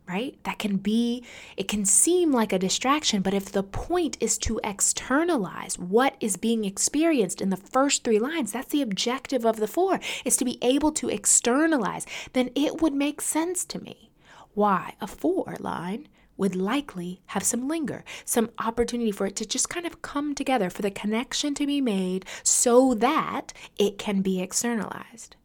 right? 0.07 0.37
That 0.45 0.59
can 0.59 0.77
be, 0.77 1.25
it 1.57 1.67
can 1.69 1.85
seem 1.85 2.31
like 2.31 2.53
a 2.53 2.59
distraction, 2.59 3.23
but 3.23 3.35
if 3.35 3.51
the 3.51 3.63
point 3.63 4.17
is 4.21 4.37
to 4.39 4.61
externalize 4.63 5.79
what 5.79 6.17
is 6.21 6.37
being 6.37 6.65
experienced 6.65 7.41
in 7.41 7.51
the 7.51 7.57
first 7.57 8.05
three 8.05 8.19
lines, 8.19 8.53
that's 8.53 8.71
the 8.71 8.83
objective 8.83 9.47
of 9.47 9.57
the 9.57 9.67
four, 9.69 10.01
is 10.25 10.37
to 10.37 10.45
be 10.45 10.59
able 10.61 10.93
to 10.93 11.09
externalize, 11.09 12.07
then 12.35 12.51
it 12.55 12.83
would 12.83 12.95
make 12.95 13.21
sense 13.21 13.65
to 13.65 13.83
me 13.83 14.11
why 14.53 14.95
a 15.01 15.07
four 15.07 15.57
line 15.59 16.07
would 16.37 16.57
likely 16.57 17.23
have 17.27 17.45
some 17.45 17.69
linger, 17.69 18.05
some 18.25 18.51
opportunity 18.59 19.13
for 19.13 19.27
it 19.27 19.37
to 19.37 19.47
just 19.47 19.69
kind 19.69 19.87
of 19.87 20.03
come 20.03 20.35
together, 20.35 20.69
for 20.69 20.83
the 20.83 20.91
connection 20.91 21.55
to 21.55 21.67
be 21.67 21.81
made 21.81 22.27
so 22.43 22.93
that 22.95 23.53
it 23.79 23.99
can 23.99 24.21
be 24.21 24.41
externalized. 24.41 25.37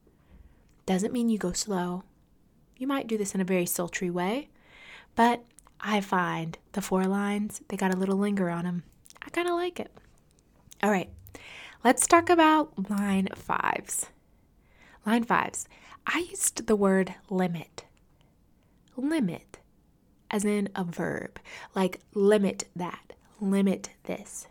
Doesn't 0.85 1.13
mean 1.13 1.29
you 1.29 1.37
go 1.37 1.51
slow, 1.51 2.03
you 2.79 2.87
might 2.87 3.07
do 3.07 3.17
this 3.17 3.35
in 3.35 3.41
a 3.41 3.45
very 3.45 3.65
sultry 3.65 4.09
way, 4.09 4.49
but 5.15 5.43
I 5.81 6.01
find 6.01 6.57
the 6.71 6.81
four 6.81 7.03
lines, 7.03 7.61
they 7.67 7.77
got 7.77 7.93
a 7.93 7.97
little 7.97 8.17
linger 8.17 8.49
on 8.49 8.63
them. 8.63 8.83
I 9.21 9.29
kind 9.29 9.47
of 9.47 9.55
like 9.55 9.79
it. 9.79 9.91
All 10.81 10.89
right, 10.89 11.09
let's 11.83 12.07
talk 12.07 12.29
about 12.29 12.89
line 12.89 13.27
fives. 13.35 14.07
Line 15.05 15.25
fives. 15.25 15.67
I 16.07 16.25
used 16.29 16.67
the 16.67 16.75
word 16.75 17.13
limit. 17.29 17.83
Limit, 18.95 19.59
as 20.31 20.45
in 20.45 20.69
a 20.73 20.83
verb, 20.85 21.39
like 21.75 21.99
limit 22.13 22.69
that, 22.75 23.13
limit 23.41 23.91
this 24.03 24.47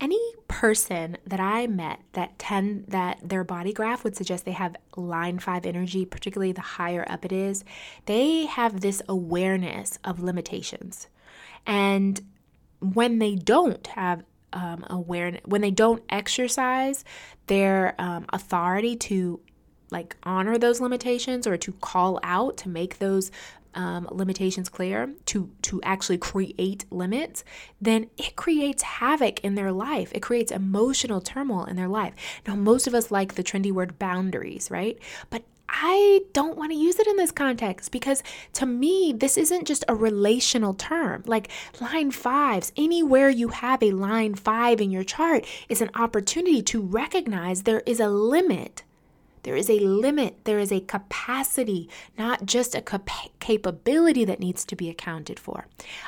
any 0.00 0.20
person 0.48 1.16
that 1.26 1.40
I 1.40 1.66
met 1.66 2.00
that 2.12 2.38
tend 2.38 2.86
that 2.88 3.18
their 3.22 3.44
body 3.44 3.72
graph 3.72 4.02
would 4.02 4.16
suggest 4.16 4.44
they 4.44 4.52
have 4.52 4.76
line 4.96 5.38
5 5.38 5.66
energy, 5.66 6.04
particularly 6.04 6.52
the 6.52 6.60
higher 6.60 7.04
up 7.08 7.24
it 7.24 7.32
is, 7.32 7.64
they 8.06 8.46
have 8.46 8.80
this 8.80 9.02
awareness 9.08 9.98
of 10.04 10.20
limitations. 10.20 11.08
And 11.66 12.20
when 12.80 13.18
they 13.18 13.34
don't 13.34 13.86
have 13.88 14.24
um, 14.52 14.84
awareness, 14.88 15.42
when 15.44 15.60
they 15.60 15.70
don't 15.70 16.02
exercise 16.08 17.04
their 17.46 17.94
um, 17.98 18.26
authority 18.30 18.96
to 18.96 19.40
like 19.90 20.16
honor 20.22 20.56
those 20.56 20.80
limitations 20.80 21.46
or 21.46 21.56
to 21.56 21.72
call 21.72 22.20
out 22.22 22.56
to 22.58 22.68
make 22.68 22.98
those 22.98 23.30
um, 23.74 24.08
limitations 24.10 24.68
clear 24.68 25.12
to 25.26 25.50
to 25.62 25.80
actually 25.82 26.18
create 26.18 26.84
limits 26.90 27.44
then 27.80 28.10
it 28.16 28.36
creates 28.36 28.82
havoc 28.82 29.40
in 29.40 29.54
their 29.54 29.72
life. 29.72 30.10
It 30.14 30.20
creates 30.20 30.52
emotional 30.52 31.20
turmoil 31.20 31.64
in 31.64 31.76
their 31.76 31.88
life. 31.88 32.14
Now 32.46 32.56
most 32.56 32.86
of 32.86 32.94
us 32.94 33.10
like 33.10 33.34
the 33.34 33.44
trendy 33.44 33.72
word 33.72 33.98
boundaries 33.98 34.70
right? 34.70 34.98
But 35.30 35.44
I 35.72 36.22
don't 36.32 36.56
want 36.56 36.72
to 36.72 36.76
use 36.76 36.98
it 36.98 37.06
in 37.06 37.16
this 37.16 37.30
context 37.30 37.92
because 37.92 38.22
to 38.54 38.66
me, 38.66 39.14
this 39.16 39.38
isn't 39.38 39.66
just 39.66 39.84
a 39.88 39.94
relational 39.94 40.74
term. 40.74 41.22
Like 41.26 41.48
line 41.80 42.10
fives, 42.10 42.72
anywhere 42.76 43.28
you 43.28 43.48
have 43.48 43.82
a 43.82 43.92
line 43.92 44.34
five 44.34 44.80
in 44.80 44.90
your 44.90 45.04
chart 45.04 45.46
is 45.68 45.80
an 45.80 45.90
opportunity 45.94 46.60
to 46.62 46.82
recognize 46.82 47.62
there 47.62 47.82
is 47.86 48.00
a 48.00 48.08
limit 48.08 48.82
there 49.42 49.56
is 49.56 49.70
a 49.70 49.80
limit, 49.80 50.44
there 50.44 50.58
is 50.58 50.72
a 50.72 50.80
capacity, 50.80 51.88
not 52.18 52.46
just 52.46 52.74
a 52.74 52.82
cap- 52.82 53.08
capability 53.40 54.24
that 54.24 54.40
needs 54.40 54.64
to 54.66 54.76
be 54.76 54.88
accounted 54.88 55.38
for. 55.38 55.66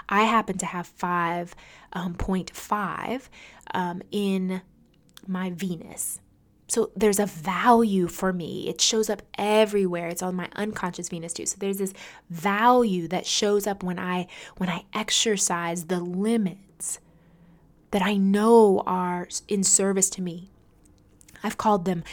I 0.09 0.25
happen 0.25 0.59
to 0.59 0.67
have 0.67 0.91
5.5 0.97 3.29
um, 3.75 3.75
um, 3.75 4.03
in 4.11 4.63
my 5.27 5.51
Venus. 5.51 6.21
So 6.69 6.91
there's 6.97 7.19
a 7.19 7.27
value 7.27 8.09
for 8.09 8.33
me. 8.33 8.69
It 8.69 8.81
shows 8.81 9.11
up 9.11 9.23
everywhere. 9.37 10.09
It's 10.09 10.23
on 10.23 10.35
my 10.35 10.49
unconscious 10.57 11.11
Venus 11.11 11.35
too. 11.35 11.45
So 11.45 11.57
there's 11.59 11.77
this 11.77 11.93
value 12.31 13.09
that 13.09 13.27
shows 13.27 13.67
up 13.67 13.83
when 13.83 13.99
I 13.99 14.27
when 14.57 14.71
I 14.71 14.87
exercise 14.95 15.85
the 15.85 16.01
limits 16.01 16.99
that 17.91 18.01
I 18.01 18.17
know 18.17 18.83
are 18.87 19.29
in 19.49 19.63
service 19.63 20.09
to 20.11 20.23
me. 20.23 20.51
I've 21.43 21.59
called 21.59 21.85
them 21.85 22.05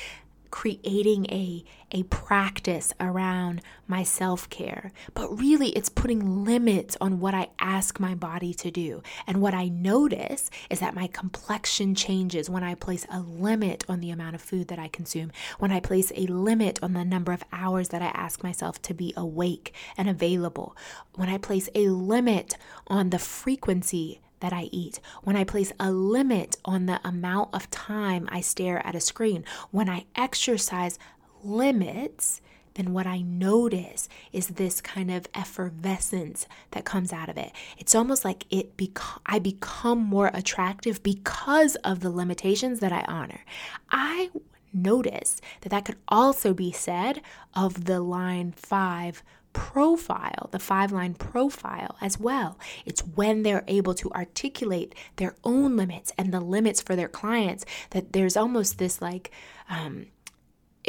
creating 0.51 1.25
a 1.29 1.63
a 1.91 2.03
practice 2.03 2.93
around 2.99 3.62
my 3.88 4.03
self-care. 4.03 4.91
But 5.15 5.39
really 5.39 5.69
it's 5.69 5.89
putting 5.89 6.43
limits 6.45 6.95
on 7.01 7.19
what 7.19 7.33
I 7.33 7.47
ask 7.59 7.99
my 7.99 8.13
body 8.13 8.53
to 8.55 8.69
do. 8.69 9.01
And 9.25 9.41
what 9.41 9.55
I 9.55 9.69
notice 9.69 10.51
is 10.69 10.79
that 10.81 10.93
my 10.93 11.07
complexion 11.07 11.95
changes 11.95 12.49
when 12.49 12.63
I 12.63 12.75
place 12.75 13.07
a 13.12 13.19
limit 13.19 13.83
on 13.89 14.01
the 14.01 14.12
amount 14.12 14.35
of 14.35 14.41
food 14.41 14.67
that 14.67 14.77
I 14.77 14.88
consume 14.88 15.31
when 15.57 15.71
I 15.71 15.79
place 15.79 16.12
a 16.15 16.27
limit 16.27 16.79
on 16.83 16.93
the 16.93 17.05
number 17.05 17.31
of 17.31 17.43
hours 17.51 17.89
that 17.89 18.01
I 18.01 18.07
ask 18.07 18.43
myself 18.43 18.81
to 18.83 18.93
be 18.93 19.13
awake 19.17 19.73
and 19.97 20.09
available 20.09 20.75
when 21.15 21.29
I 21.29 21.38
place 21.38 21.69
a 21.73 21.89
limit 21.89 22.55
on 22.88 23.09
the 23.09 23.19
frequency 23.19 24.21
that 24.39 24.54
I 24.54 24.69
eat, 24.71 24.99
when 25.23 25.36
I 25.36 25.43
place 25.43 25.71
a 25.80 25.91
limit 25.91 26.58
on 26.65 26.86
the 26.86 26.99
amount 27.08 27.49
of 27.54 27.69
time 27.69 28.28
I 28.32 28.41
stare 28.41 28.86
at 28.86 28.95
a 28.95 28.99
screen, 28.99 29.43
when 29.71 29.89
I 29.89 30.06
exercise 30.15 30.99
limits, 31.43 32.41
then 32.75 32.93
what 32.93 33.08
I 33.08 33.21
notice 33.21 34.08
is 34.32 34.47
this 34.47 34.80
kind 34.80 35.12
of 35.12 35.28
effervescence 35.34 36.47
that 36.71 36.86
comes 36.86 37.12
out 37.12 37.30
of 37.30 37.38
it. 37.38 37.52
It's 37.78 37.95
almost 37.95 38.23
like 38.23 38.45
it 38.49 38.78
bec- 38.78 39.21
I 39.25 39.39
become 39.39 39.99
more 39.99 40.32
attractive 40.34 41.04
because 41.04 41.75
of 41.78 41.99
the 41.99 42.10
limitations 42.10 42.80
that 42.80 42.93
I 42.93 43.02
honor. 43.02 43.43
I 43.91 44.30
notice 44.73 45.41
that 45.62 45.69
that 45.69 45.86
could 45.86 45.97
also 46.08 46.54
be 46.54 46.71
said 46.71 47.21
of 47.54 47.86
the 47.86 47.99
line 47.99 48.54
5 48.56 49.23
profile, 49.53 50.49
the 50.51 50.59
five 50.59 50.91
line 50.91 51.13
profile 51.13 51.95
as 52.01 52.19
well. 52.19 52.59
It's 52.85 53.01
when 53.01 53.43
they're 53.43 53.63
able 53.67 53.93
to 53.95 54.12
articulate 54.12 54.95
their 55.15 55.35
own 55.43 55.75
limits 55.75 56.12
and 56.17 56.33
the 56.33 56.39
limits 56.39 56.81
for 56.81 56.95
their 56.95 57.07
clients 57.07 57.65
that 57.91 58.13
there's 58.13 58.38
almost 58.38 58.77
this 58.77 59.01
like, 59.01 59.31
um, 59.69 60.07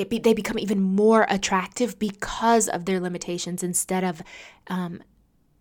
be, 0.08 0.18
they 0.18 0.34
become 0.34 0.58
even 0.58 0.80
more 0.80 1.26
attractive 1.28 1.98
because 1.98 2.68
of 2.68 2.84
their 2.84 3.00
limitations 3.00 3.62
instead 3.62 4.04
of 4.04 4.22
um, 4.68 5.02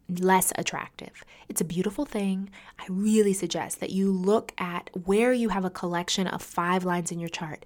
less 0.09 0.51
attractive. 0.55 1.23
It's 1.47 1.61
a 1.61 1.65
beautiful 1.65 2.05
thing. 2.05 2.49
I 2.79 2.85
really 2.89 3.33
suggest 3.33 3.79
that 3.79 3.91
you 3.91 4.11
look 4.11 4.53
at 4.57 4.89
where 5.05 5.33
you 5.33 5.49
have 5.49 5.65
a 5.65 5.69
collection 5.69 6.27
of 6.27 6.41
five 6.41 6.83
lines 6.83 7.11
in 7.11 7.19
your 7.19 7.29
chart 7.29 7.65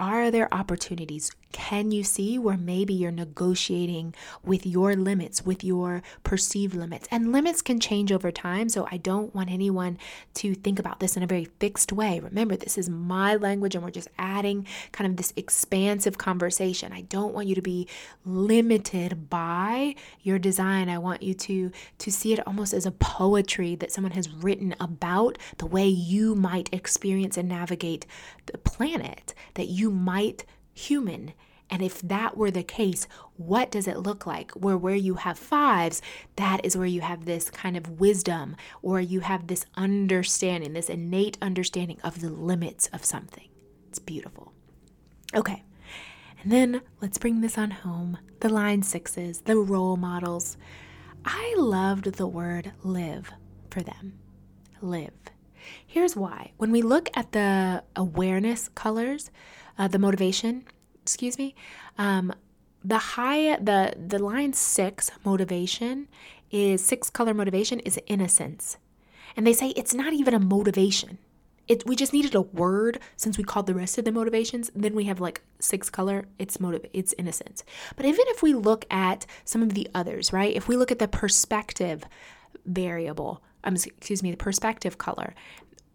are 0.00 0.30
there 0.30 0.52
opportunities? 0.52 1.30
Can 1.52 1.90
you 1.90 2.04
see 2.04 2.38
where 2.38 2.56
maybe 2.56 2.94
you're 2.94 3.10
negotiating 3.10 4.14
with 4.44 4.64
your 4.64 4.94
limits, 4.94 5.44
with 5.44 5.62
your 5.62 6.02
perceived 6.22 6.74
limits? 6.74 7.08
And 7.10 7.32
limits 7.32 7.60
can 7.60 7.80
change 7.80 8.10
over 8.12 8.30
time. 8.30 8.68
So 8.68 8.88
I 8.90 8.96
don't 8.96 9.34
want 9.34 9.50
anyone 9.50 9.98
to 10.34 10.54
think 10.54 10.78
about 10.78 11.00
this 11.00 11.16
in 11.16 11.22
a 11.22 11.26
very 11.26 11.44
fixed 11.44 11.92
way. 11.92 12.20
Remember, 12.20 12.56
this 12.56 12.78
is 12.78 12.88
my 12.88 13.34
language 13.34 13.74
and 13.74 13.84
we're 13.84 13.90
just 13.90 14.08
adding 14.16 14.66
kind 14.92 15.10
of 15.10 15.16
this 15.16 15.32
expansive 15.36 16.18
conversation. 16.18 16.92
I 16.92 17.02
don't 17.02 17.34
want 17.34 17.48
you 17.48 17.54
to 17.56 17.62
be 17.62 17.88
limited 18.24 19.28
by 19.28 19.96
your 20.22 20.38
design. 20.38 20.88
I 20.88 20.98
want 20.98 21.22
you 21.22 21.34
to, 21.34 21.72
to 21.98 22.12
see 22.12 22.32
it 22.32 22.46
almost 22.46 22.72
as 22.72 22.86
a 22.86 22.92
poetry 22.92 23.74
that 23.74 23.92
someone 23.92 24.12
has 24.12 24.30
written 24.30 24.74
about 24.80 25.36
the 25.58 25.66
way 25.66 25.86
you 25.86 26.34
might 26.34 26.72
experience 26.72 27.36
and 27.36 27.48
navigate 27.48 28.06
the 28.46 28.58
planet, 28.58 29.34
that 29.54 29.66
you 29.66 29.89
might 29.90 30.44
human. 30.72 31.32
And 31.68 31.82
if 31.82 32.00
that 32.02 32.36
were 32.36 32.50
the 32.50 32.64
case, 32.64 33.06
what 33.36 33.70
does 33.70 33.86
it 33.86 33.98
look 33.98 34.26
like? 34.26 34.50
Where 34.52 34.76
where 34.76 34.96
you 34.96 35.14
have 35.14 35.38
fives, 35.38 36.02
that 36.36 36.64
is 36.64 36.76
where 36.76 36.86
you 36.86 37.00
have 37.00 37.24
this 37.24 37.48
kind 37.50 37.76
of 37.76 38.00
wisdom 38.00 38.56
or 38.82 39.00
you 39.00 39.20
have 39.20 39.46
this 39.46 39.66
understanding, 39.76 40.72
this 40.72 40.90
innate 40.90 41.38
understanding 41.40 42.00
of 42.02 42.20
the 42.20 42.30
limits 42.30 42.88
of 42.92 43.04
something. 43.04 43.48
It's 43.88 44.00
beautiful. 44.00 44.52
Okay. 45.34 45.62
And 46.42 46.50
then 46.50 46.80
let's 47.00 47.18
bring 47.18 47.40
this 47.40 47.58
on 47.58 47.70
home. 47.70 48.18
The 48.40 48.48
line 48.48 48.82
sixes, 48.82 49.42
the 49.42 49.56
role 49.56 49.96
models. 49.96 50.56
I 51.24 51.54
loved 51.56 52.14
the 52.14 52.26
word 52.26 52.72
live 52.82 53.30
for 53.70 53.82
them. 53.82 54.18
Live. 54.80 55.12
Here's 55.86 56.16
why. 56.16 56.52
When 56.56 56.70
we 56.70 56.82
look 56.82 57.08
at 57.14 57.32
the 57.32 57.82
awareness 57.96 58.68
colors, 58.68 59.30
uh, 59.78 59.88
the 59.88 59.98
motivation, 59.98 60.64
excuse 61.02 61.38
me, 61.38 61.54
um, 61.98 62.32
the 62.84 62.98
high, 62.98 63.56
the 63.56 63.94
the 63.96 64.18
line 64.18 64.52
six 64.52 65.10
motivation 65.24 66.08
is 66.50 66.84
six 66.84 67.10
color 67.10 67.34
motivation 67.34 67.80
is 67.80 67.98
innocence, 68.06 68.78
and 69.36 69.46
they 69.46 69.52
say 69.52 69.68
it's 69.70 69.94
not 69.94 70.12
even 70.12 70.34
a 70.34 70.40
motivation. 70.40 71.18
It, 71.68 71.86
we 71.86 71.94
just 71.94 72.12
needed 72.12 72.34
a 72.34 72.40
word 72.40 72.98
since 73.16 73.38
we 73.38 73.44
called 73.44 73.68
the 73.68 73.74
rest 73.74 73.96
of 73.96 74.04
the 74.04 74.10
motivations. 74.10 74.72
Then 74.74 74.96
we 74.96 75.04
have 75.04 75.20
like 75.20 75.40
six 75.60 75.88
color. 75.88 76.26
It's 76.36 76.58
motive. 76.58 76.84
It's 76.92 77.14
innocence. 77.16 77.62
But 77.94 78.06
even 78.06 78.24
if 78.28 78.42
we 78.42 78.54
look 78.54 78.86
at 78.90 79.24
some 79.44 79.62
of 79.62 79.74
the 79.74 79.88
others, 79.94 80.32
right? 80.32 80.52
If 80.52 80.66
we 80.66 80.76
look 80.76 80.90
at 80.90 80.98
the 80.98 81.06
perspective 81.06 82.02
variable, 82.66 83.40
um, 83.64 83.74
excuse 83.74 84.22
me, 84.22 84.30
the 84.30 84.36
perspective 84.36 84.98
color, 84.98 85.34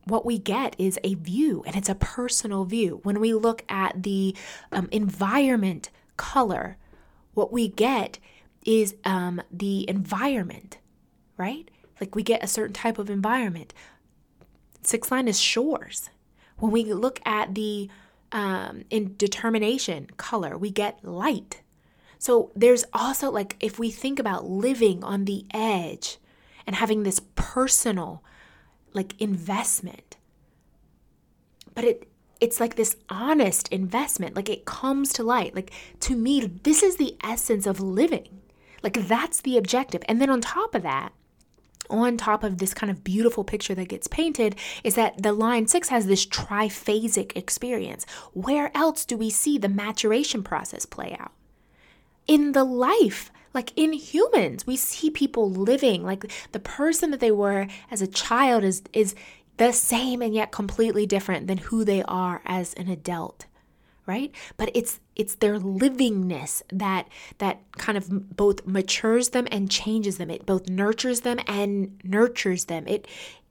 what 0.06 0.26
we 0.26 0.38
get 0.38 0.76
is 0.78 1.00
a 1.04 1.16
view 1.16 1.64
and 1.66 1.76
it's 1.76 1.90
a 1.90 1.96
personal 1.96 2.64
view. 2.66 3.00
When 3.04 3.20
we 3.20 3.34
look 3.34 3.64
at 3.68 4.04
the 4.04 4.36
um, 4.72 4.88
environment 4.92 5.90
color, 6.16 6.78
what 7.34 7.52
we 7.52 7.68
get 7.68 8.20
is 8.66 8.96
um, 9.04 9.42
the 9.52 9.88
environment, 9.90 10.78
right? 11.38 11.70
Like 12.00 12.16
we 12.16 12.24
get 12.24 12.44
a 12.44 12.48
certain 12.48 12.74
type 12.74 12.98
of 12.98 13.10
environment. 13.10 13.74
Six 14.84 15.12
line 15.12 15.28
is 15.28 15.40
shores. 15.40 16.10
When 16.58 16.72
we 16.72 16.94
look 16.94 17.20
at 17.26 17.56
the 17.56 17.90
um, 18.32 18.84
in 18.90 19.16
determination 19.18 20.08
color, 20.18 20.58
we 20.58 20.70
get 20.70 21.04
light. 21.04 21.62
So 22.18 22.52
there's 22.56 22.86
also 22.94 23.32
like 23.32 23.56
if 23.60 23.78
we 23.80 23.92
think 23.92 24.20
about 24.20 24.50
living 24.50 25.04
on 25.04 25.26
the 25.26 25.46
edge 25.54 26.18
and 26.66 26.76
having 26.76 27.04
this 27.04 27.22
personal 27.36 28.24
like 28.94 29.20
investment. 29.20 30.18
But 31.74 31.84
it 31.84 32.10
it's 32.42 32.60
like 32.60 32.76
this 32.76 32.98
honest 33.10 33.68
investment. 33.70 34.36
Like 34.36 34.50
it 34.50 34.66
comes 34.66 35.14
to 35.14 35.24
light. 35.24 35.56
Like 35.56 35.72
to 36.02 36.16
me, 36.16 36.42
this 36.64 36.84
is 36.84 36.98
the 36.98 37.16
essence 37.24 37.66
of 37.66 37.80
living. 37.80 38.42
Like 38.84 39.08
that's 39.08 39.42
the 39.42 39.58
objective. 39.58 40.04
And 40.08 40.22
then 40.22 40.30
on 40.30 40.42
top 40.42 40.76
of 40.76 40.84
that, 40.84 41.14
on 41.90 42.18
top 42.18 42.44
of 42.44 42.58
this 42.58 42.74
kind 42.74 42.92
of 42.92 43.04
beautiful 43.04 43.44
picture 43.44 43.76
that 43.76 43.90
gets 43.90 44.08
painted 44.08 44.56
is 44.84 44.96
that 44.96 45.22
the 45.22 45.34
line 45.34 45.68
six 45.68 45.90
has 45.90 46.08
this 46.08 46.26
triphasic 46.26 47.36
experience. 47.36 48.06
Where 48.34 48.76
else 48.76 49.06
do 49.06 49.18
we 49.18 49.30
see 49.30 49.58
the 49.58 49.70
maturation 49.70 50.44
process 50.44 50.86
play 50.86 51.16
out? 51.20 51.32
In 52.28 52.54
the 52.54 52.64
life 52.64 53.32
like 53.54 53.72
in 53.78 53.94
humans, 53.94 54.68
we 54.68 54.76
see 54.76 55.10
people 55.10 55.50
living 55.50 56.04
like 56.04 56.30
the 56.52 56.60
person 56.60 57.12
that 57.12 57.22
they 57.22 57.32
were 57.32 57.68
as 57.90 58.02
a 58.02 58.08
child 58.08 58.64
is 58.64 58.84
is 58.92 59.16
the 59.58 59.72
same 59.72 60.22
and 60.22 60.34
yet 60.34 60.52
completely 60.52 61.06
different 61.06 61.48
than 61.48 61.58
who 61.60 61.86
they 61.86 62.04
are 62.04 62.42
as 62.46 62.74
an 62.74 62.90
adult 62.90 63.46
right? 64.06 64.32
But 64.58 64.70
it's 64.74 65.00
it's 65.16 65.36
their 65.36 65.58
livingness 65.60 66.62
that 66.72 67.08
that 67.40 67.60
kind 67.78 67.98
of 67.98 68.36
both 68.36 68.66
matures 68.66 69.30
them 69.30 69.48
and 69.52 69.72
changes 69.72 70.18
them. 70.18 70.30
It 70.30 70.46
both 70.46 70.70
nurtures 70.70 71.22
them 71.22 71.40
and 71.48 72.00
nurtures 72.04 72.66
them. 72.66 72.88
It 72.88 73.08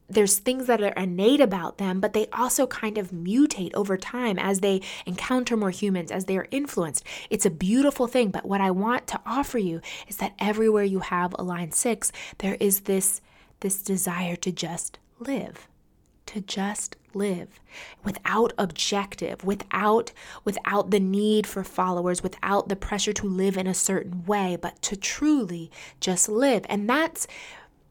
there's 0.08 0.38
things 0.38 0.66
that 0.66 0.82
are 0.82 0.92
innate 0.92 1.40
about 1.40 1.78
them, 1.78 2.00
but 2.00 2.12
they 2.12 2.26
also 2.32 2.66
kind 2.66 2.98
of 2.98 3.10
mutate 3.10 3.74
over 3.74 3.96
time 3.96 4.38
as 4.38 4.60
they 4.60 4.82
encounter 5.06 5.56
more 5.56 5.70
humans, 5.70 6.10
as 6.10 6.26
they 6.26 6.36
are 6.36 6.46
influenced. 6.50 7.04
It's 7.30 7.46
a 7.46 7.50
beautiful 7.50 8.06
thing. 8.06 8.30
But 8.30 8.44
what 8.44 8.60
I 8.60 8.70
want 8.70 9.06
to 9.08 9.20
offer 9.24 9.58
you 9.58 9.80
is 10.08 10.16
that 10.18 10.34
everywhere 10.38 10.84
you 10.84 11.00
have 11.00 11.34
a 11.38 11.42
line 11.42 11.72
six, 11.72 12.12
there 12.38 12.56
is 12.60 12.80
this, 12.80 13.20
this 13.60 13.82
desire 13.82 14.36
to 14.36 14.52
just 14.52 14.98
live, 15.18 15.68
to 16.26 16.40
just 16.40 16.96
live 17.14 17.60
without 18.02 18.52
objective 18.58 19.44
without 19.44 20.12
without 20.44 20.90
the 20.90 20.98
need 20.98 21.46
for 21.46 21.62
followers 21.62 22.24
without 22.24 22.68
the 22.68 22.74
pressure 22.74 23.12
to 23.12 23.28
live 23.28 23.56
in 23.56 23.68
a 23.68 23.74
certain 23.74 24.24
way 24.24 24.56
but 24.60 24.82
to 24.82 24.96
truly 24.96 25.70
just 26.00 26.28
live 26.28 26.66
and 26.68 26.90
that's 26.90 27.28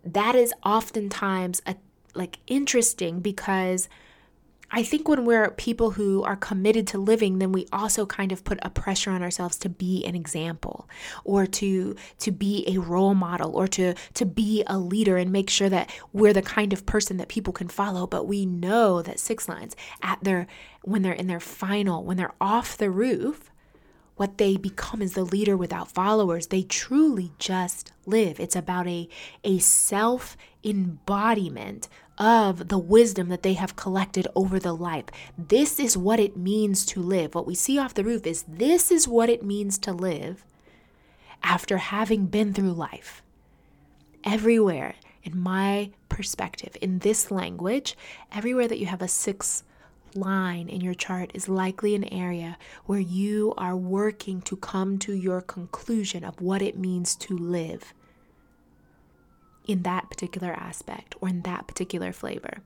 that 0.04 0.36
is 0.36 0.54
oftentimes 0.65 1.62
a 1.65 1.76
like 2.13 2.39
interesting 2.47 3.19
because 3.19 3.89
I 4.76 4.82
think 4.82 5.08
when 5.08 5.23
we're 5.23 5.52
people 5.52 5.91
who 5.91 6.23
are 6.23 6.36
committed 6.36 6.88
to 6.88 6.97
living, 6.97 7.38
then 7.38 7.52
we 7.52 7.67
also 7.71 8.08
kind 8.08 8.32
of 8.32 8.43
put 8.43 8.58
a 8.63 8.71
pressure 8.71 9.12
on 9.12 9.21
ourselves 9.21 9.56
to 9.60 9.69
be 9.69 10.04
an 10.04 10.15
example 10.15 10.89
or 11.23 11.45
to 11.45 11.95
to 12.19 12.32
be 12.32 12.65
a 12.67 12.80
role 12.80 13.13
model 13.13 13.56
or 13.56 13.67
to 13.67 13.93
to 14.15 14.26
be 14.26 14.63
a 14.65 14.80
leader 14.80 15.15
and 15.15 15.32
make 15.32 15.52
sure 15.52 15.69
that 15.69 15.91
we're 16.12 16.34
the 16.34 16.41
kind 16.41 16.73
of 16.73 16.88
person 16.88 17.17
that 17.17 17.28
people 17.28 17.54
can 17.54 17.67
follow. 17.67 18.08
But 18.08 18.28
we 18.28 18.47
know 18.47 19.04
that 19.04 19.19
six 19.19 19.47
lines 19.47 19.76
at 20.02 20.23
their 20.23 20.47
when 20.82 21.04
they're 21.04 21.13
in 21.13 21.28
their 21.28 21.39
final, 21.39 22.04
when 22.04 22.17
they're 22.17 22.34
off 22.41 22.76
the 22.76 22.89
roof, 22.89 23.52
what 24.15 24.38
they 24.38 24.58
become 24.58 25.02
is 25.02 25.13
the 25.13 25.23
leader 25.23 25.58
without 25.58 25.91
followers. 25.91 26.47
They 26.47 26.63
truly 26.63 27.32
just 27.39 27.91
live. 28.06 28.39
It's 28.39 28.56
about 28.56 28.88
a, 28.88 29.10
a 29.43 29.60
self 29.60 30.38
embodiment 30.63 31.88
of 32.17 32.67
the 32.69 32.78
wisdom 32.78 33.30
that 33.30 33.41
they 33.41 33.54
have 33.54 33.76
collected 33.76 34.28
over 34.36 34.60
the 34.60 34.73
life. 34.73 35.06
This 35.38 35.80
is 35.80 35.97
what 35.97 36.19
it 36.19 36.38
means 36.38 36.86
to 36.88 37.02
live. 37.02 37.34
What 37.34 37.47
we 37.47 37.56
see 37.56 37.80
off 37.80 37.95
the 37.95 38.04
roof 38.04 38.28
is 38.28 38.45
this 38.47 38.91
is 38.91 39.08
what 39.08 39.30
it 39.30 39.43
means 39.43 39.78
to 39.80 39.91
live 39.91 40.45
after 41.41 41.78
having 41.78 42.28
been 42.28 42.54
through 42.54 42.73
life. 42.73 43.23
Everywhere, 44.23 44.95
in 45.23 45.38
my 45.38 45.89
perspective, 46.08 46.78
in 46.82 46.99
this 46.99 47.32
language, 47.32 47.97
everywhere 48.32 48.67
that 48.67 48.80
you 48.80 48.86
have 48.86 49.02
a 49.02 49.08
six 49.08 49.63
line 50.15 50.69
in 50.69 50.82
your 50.82 50.93
chart 50.93 51.32
is 51.34 51.49
likely 51.49 51.95
an 51.95 52.04
area 52.06 52.58
where 52.86 52.99
you 52.99 53.54
are 53.58 53.76
working 53.76 54.41
to 54.43 54.56
come 54.56 54.97
to 54.99 55.13
your 55.13 55.41
conclusion 55.41 56.23
of 56.23 56.41
what 56.41 56.62
it 56.62 56.78
means 56.78 57.15
to 57.15 57.38
live 57.38 57.93
in 59.67 59.84
that 59.84 60.10
particular 60.10 60.52
aspect 60.54 61.15
or 61.21 61.30
in 61.30 61.41
that 61.41 61.67
particular 61.67 62.12
flavor. 62.12 62.58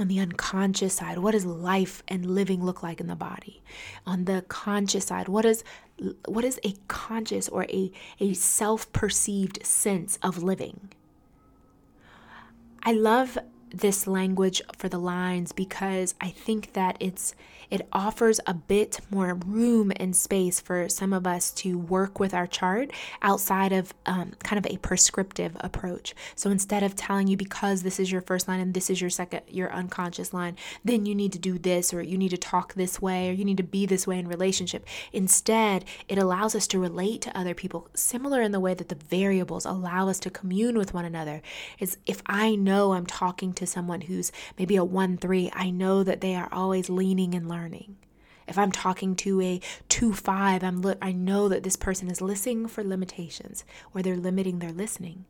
On 0.00 0.06
the 0.06 0.20
unconscious 0.20 0.94
side, 0.94 1.18
what 1.18 1.32
does 1.32 1.44
life 1.44 2.04
and 2.06 2.24
living 2.24 2.64
look 2.64 2.84
like 2.84 3.00
in 3.00 3.08
the 3.08 3.16
body? 3.16 3.62
On 4.06 4.26
the 4.26 4.44
conscious 4.48 5.06
side, 5.06 5.28
what 5.28 5.44
is 5.44 5.64
what 6.26 6.44
is 6.44 6.60
a 6.62 6.74
conscious 6.86 7.48
or 7.48 7.64
a, 7.64 7.90
a 8.20 8.32
self-perceived 8.32 9.66
sense 9.66 10.16
of 10.22 10.42
living? 10.44 10.92
I 12.84 12.92
love 12.92 13.36
this 13.70 14.06
language 14.06 14.62
for 14.76 14.88
the 14.88 14.98
lines 14.98 15.52
because 15.52 16.14
I 16.20 16.30
think 16.30 16.72
that 16.74 16.96
it's 17.00 17.34
it 17.70 17.86
offers 17.92 18.40
a 18.46 18.54
bit 18.54 19.00
more 19.10 19.34
room 19.34 19.92
and 19.96 20.16
space 20.16 20.60
for 20.60 20.88
some 20.88 21.12
of 21.12 21.26
us 21.26 21.50
to 21.50 21.78
work 21.78 22.18
with 22.18 22.32
our 22.32 22.46
chart 22.46 22.90
outside 23.22 23.72
of 23.72 23.92
um, 24.06 24.32
kind 24.42 24.64
of 24.64 24.70
a 24.72 24.78
prescriptive 24.78 25.56
approach. 25.60 26.14
So 26.34 26.50
instead 26.50 26.82
of 26.82 26.96
telling 26.96 27.28
you 27.28 27.36
because 27.36 27.82
this 27.82 28.00
is 28.00 28.10
your 28.10 28.22
first 28.22 28.48
line 28.48 28.60
and 28.60 28.74
this 28.74 28.88
is 28.88 29.00
your 29.00 29.10
second, 29.10 29.42
your 29.48 29.72
unconscious 29.72 30.32
line, 30.32 30.56
then 30.84 31.04
you 31.04 31.14
need 31.14 31.32
to 31.32 31.38
do 31.38 31.58
this 31.58 31.92
or 31.92 32.02
you 32.02 32.16
need 32.16 32.30
to 32.30 32.38
talk 32.38 32.74
this 32.74 33.02
way 33.02 33.28
or 33.28 33.32
you 33.32 33.44
need 33.44 33.58
to 33.58 33.62
be 33.62 33.84
this 33.84 34.06
way 34.06 34.18
in 34.18 34.28
relationship. 34.28 34.86
Instead, 35.12 35.84
it 36.08 36.18
allows 36.18 36.54
us 36.54 36.66
to 36.68 36.78
relate 36.78 37.20
to 37.22 37.38
other 37.38 37.54
people 37.54 37.88
similar 37.94 38.40
in 38.40 38.52
the 38.52 38.60
way 38.60 38.74
that 38.74 38.88
the 38.88 38.94
variables 38.94 39.66
allow 39.66 40.08
us 40.08 40.18
to 40.20 40.30
commune 40.30 40.78
with 40.78 40.94
one 40.94 41.04
another. 41.04 41.42
Is 41.78 41.98
if 42.06 42.22
I 42.26 42.54
know 42.54 42.92
I'm 42.92 43.06
talking 43.06 43.52
to 43.58 43.66
someone 43.66 44.02
who's 44.02 44.32
maybe 44.58 44.76
a 44.76 44.84
1 44.84 45.18
3, 45.18 45.50
I 45.52 45.70
know 45.70 46.02
that 46.02 46.20
they 46.20 46.34
are 46.34 46.48
always 46.50 46.88
leaning 46.88 47.34
and 47.34 47.48
learning. 47.48 47.96
If 48.48 48.56
I'm 48.56 48.72
talking 48.72 49.14
to 49.16 49.40
a 49.42 49.60
2 49.88 50.14
5, 50.14 50.64
I'm 50.64 50.80
li- 50.80 50.94
I 51.02 51.12
know 51.12 51.48
that 51.48 51.62
this 51.62 51.76
person 51.76 52.10
is 52.10 52.20
listening 52.20 52.66
for 52.66 52.82
limitations 52.82 53.64
or 53.94 54.02
they're 54.02 54.16
limiting 54.16 54.58
their 54.58 54.72
listening. 54.72 55.26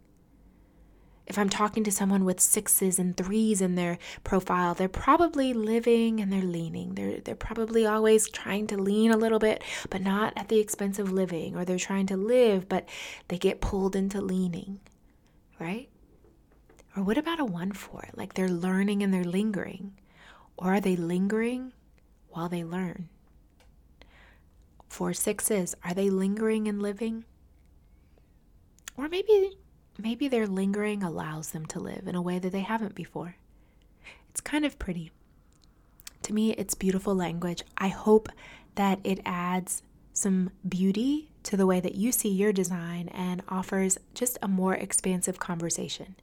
If 1.29 1.37
I'm 1.37 1.51
talking 1.51 1.85
to 1.85 1.93
someone 1.93 2.25
with 2.25 2.41
sixes 2.41 2.99
and 2.99 3.15
threes 3.15 3.61
in 3.61 3.75
their 3.75 3.99
profile, 4.25 4.73
they're 4.73 4.89
probably 4.89 5.53
living 5.53 6.21
and 6.21 6.33
they're 6.33 6.41
leaning. 6.41 6.95
They're, 6.95 7.21
they're 7.21 7.35
probably 7.35 7.85
always 7.85 8.31
trying 8.31 8.67
to 8.69 8.79
lean 8.79 9.11
a 9.11 9.17
little 9.19 9.39
bit, 9.39 9.63
but 9.91 10.01
not 10.01 10.33
at 10.37 10.49
the 10.49 10.59
expense 10.59 10.99
of 10.99 11.13
living. 11.13 11.55
Or 11.55 11.67
they're 11.67 11.77
trying 11.77 12.07
to 12.07 12.17
live, 12.17 12.67
but 12.67 12.89
they 13.29 13.37
get 13.37 13.61
pulled 13.61 13.95
into 13.95 14.23
leaning, 14.23 14.81
right? 15.61 15.91
Or 16.99 17.03
what 17.03 17.17
about 17.17 17.39
a 17.39 17.45
1 17.45 17.73
4? 17.73 18.09
Like 18.17 18.35
they're 18.35 18.49
learning 18.49 19.05
and 19.05 19.15
they're 19.15 19.23
lingering. 19.23 19.93
Or 20.57 20.75
are 20.75 20.81
they 20.81 20.97
lingering 20.97 21.73
while 22.31 22.49
they 22.49 22.65
learn? 22.65 23.09
Four 24.89 25.13
sixes, 25.13 25.77
are 25.85 25.95
they 25.95 26.11
lingering 26.11 26.67
and 26.67 26.83
living? 26.83 27.25
Or 28.97 29.09
maybe 29.09 29.57
maybe 29.97 30.27
their 30.27 30.49
lingering 30.49 31.05
allows 31.05 31.51
them 31.51 31.67
to 31.67 31.79
live 31.79 32.09
in 32.09 32.17
a 32.17 32.23
way 32.23 32.41
that 32.41 32.51
they 32.51 32.63
haven't 32.63 32.97
before. 32.97 33.37
It's 34.31 34.41
kind 34.41 34.65
of 34.65 34.81
pretty. 34.81 35.13
To 36.23 36.35
me, 36.35 36.51
it's 36.55 36.75
beautiful 36.75 37.15
language. 37.15 37.63
I 37.77 37.89
hope 37.89 38.29
that 38.75 38.99
it 39.05 39.21
adds 39.25 39.85
some 40.13 40.51
beauty 40.69 41.31
to 41.45 41.57
the 41.57 41.67
way 41.67 41.79
that 41.79 41.95
you 41.95 42.11
see 42.11 42.31
your 42.31 42.53
design 42.53 43.07
and 43.11 43.45
offers 43.49 43.99
just 44.15 44.37
a 44.43 44.49
more 44.49 44.75
expansive 44.75 45.39
conversation. 45.39 46.17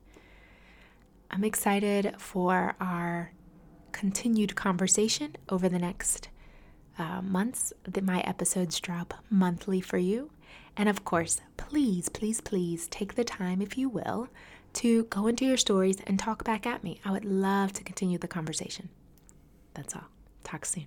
I'm 1.30 1.44
excited 1.44 2.14
for 2.18 2.74
our 2.80 3.32
continued 3.92 4.54
conversation 4.54 5.36
over 5.48 5.68
the 5.68 5.78
next 5.78 6.28
uh, 6.98 7.22
months. 7.22 7.72
That 7.84 8.04
my 8.04 8.20
episodes 8.20 8.80
drop 8.80 9.14
monthly 9.30 9.80
for 9.80 9.98
you. 9.98 10.30
And 10.76 10.88
of 10.88 11.04
course, 11.04 11.40
please, 11.56 12.08
please, 12.08 12.40
please 12.40 12.86
take 12.88 13.14
the 13.14 13.24
time, 13.24 13.62
if 13.62 13.78
you 13.78 13.88
will, 13.88 14.28
to 14.74 15.04
go 15.04 15.26
into 15.26 15.44
your 15.46 15.56
stories 15.56 15.96
and 16.06 16.18
talk 16.18 16.44
back 16.44 16.66
at 16.66 16.84
me. 16.84 17.00
I 17.04 17.10
would 17.10 17.24
love 17.24 17.72
to 17.74 17.84
continue 17.84 18.18
the 18.18 18.28
conversation. 18.28 18.90
That's 19.74 19.94
all. 19.94 20.08
Talk 20.44 20.64
soon. 20.64 20.86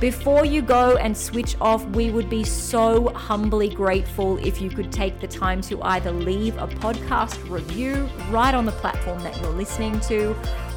Before 0.00 0.44
you 0.44 0.60
go 0.60 0.98
and 0.98 1.16
switch 1.16 1.56
off, 1.58 1.82
we 1.86 2.10
would 2.10 2.28
be 2.28 2.44
so 2.44 3.08
humbly 3.14 3.70
grateful 3.70 4.36
if 4.46 4.60
you 4.60 4.68
could 4.68 4.92
take 4.92 5.20
the 5.20 5.26
time 5.26 5.62
to 5.62 5.82
either 5.84 6.12
leave 6.12 6.54
a 6.58 6.66
podcast 6.68 7.48
review 7.48 8.06
right 8.28 8.54
on 8.54 8.66
the 8.66 8.72
platform 8.72 9.22
that 9.22 9.34
you're 9.40 9.48
listening 9.48 9.98
to 10.00 10.36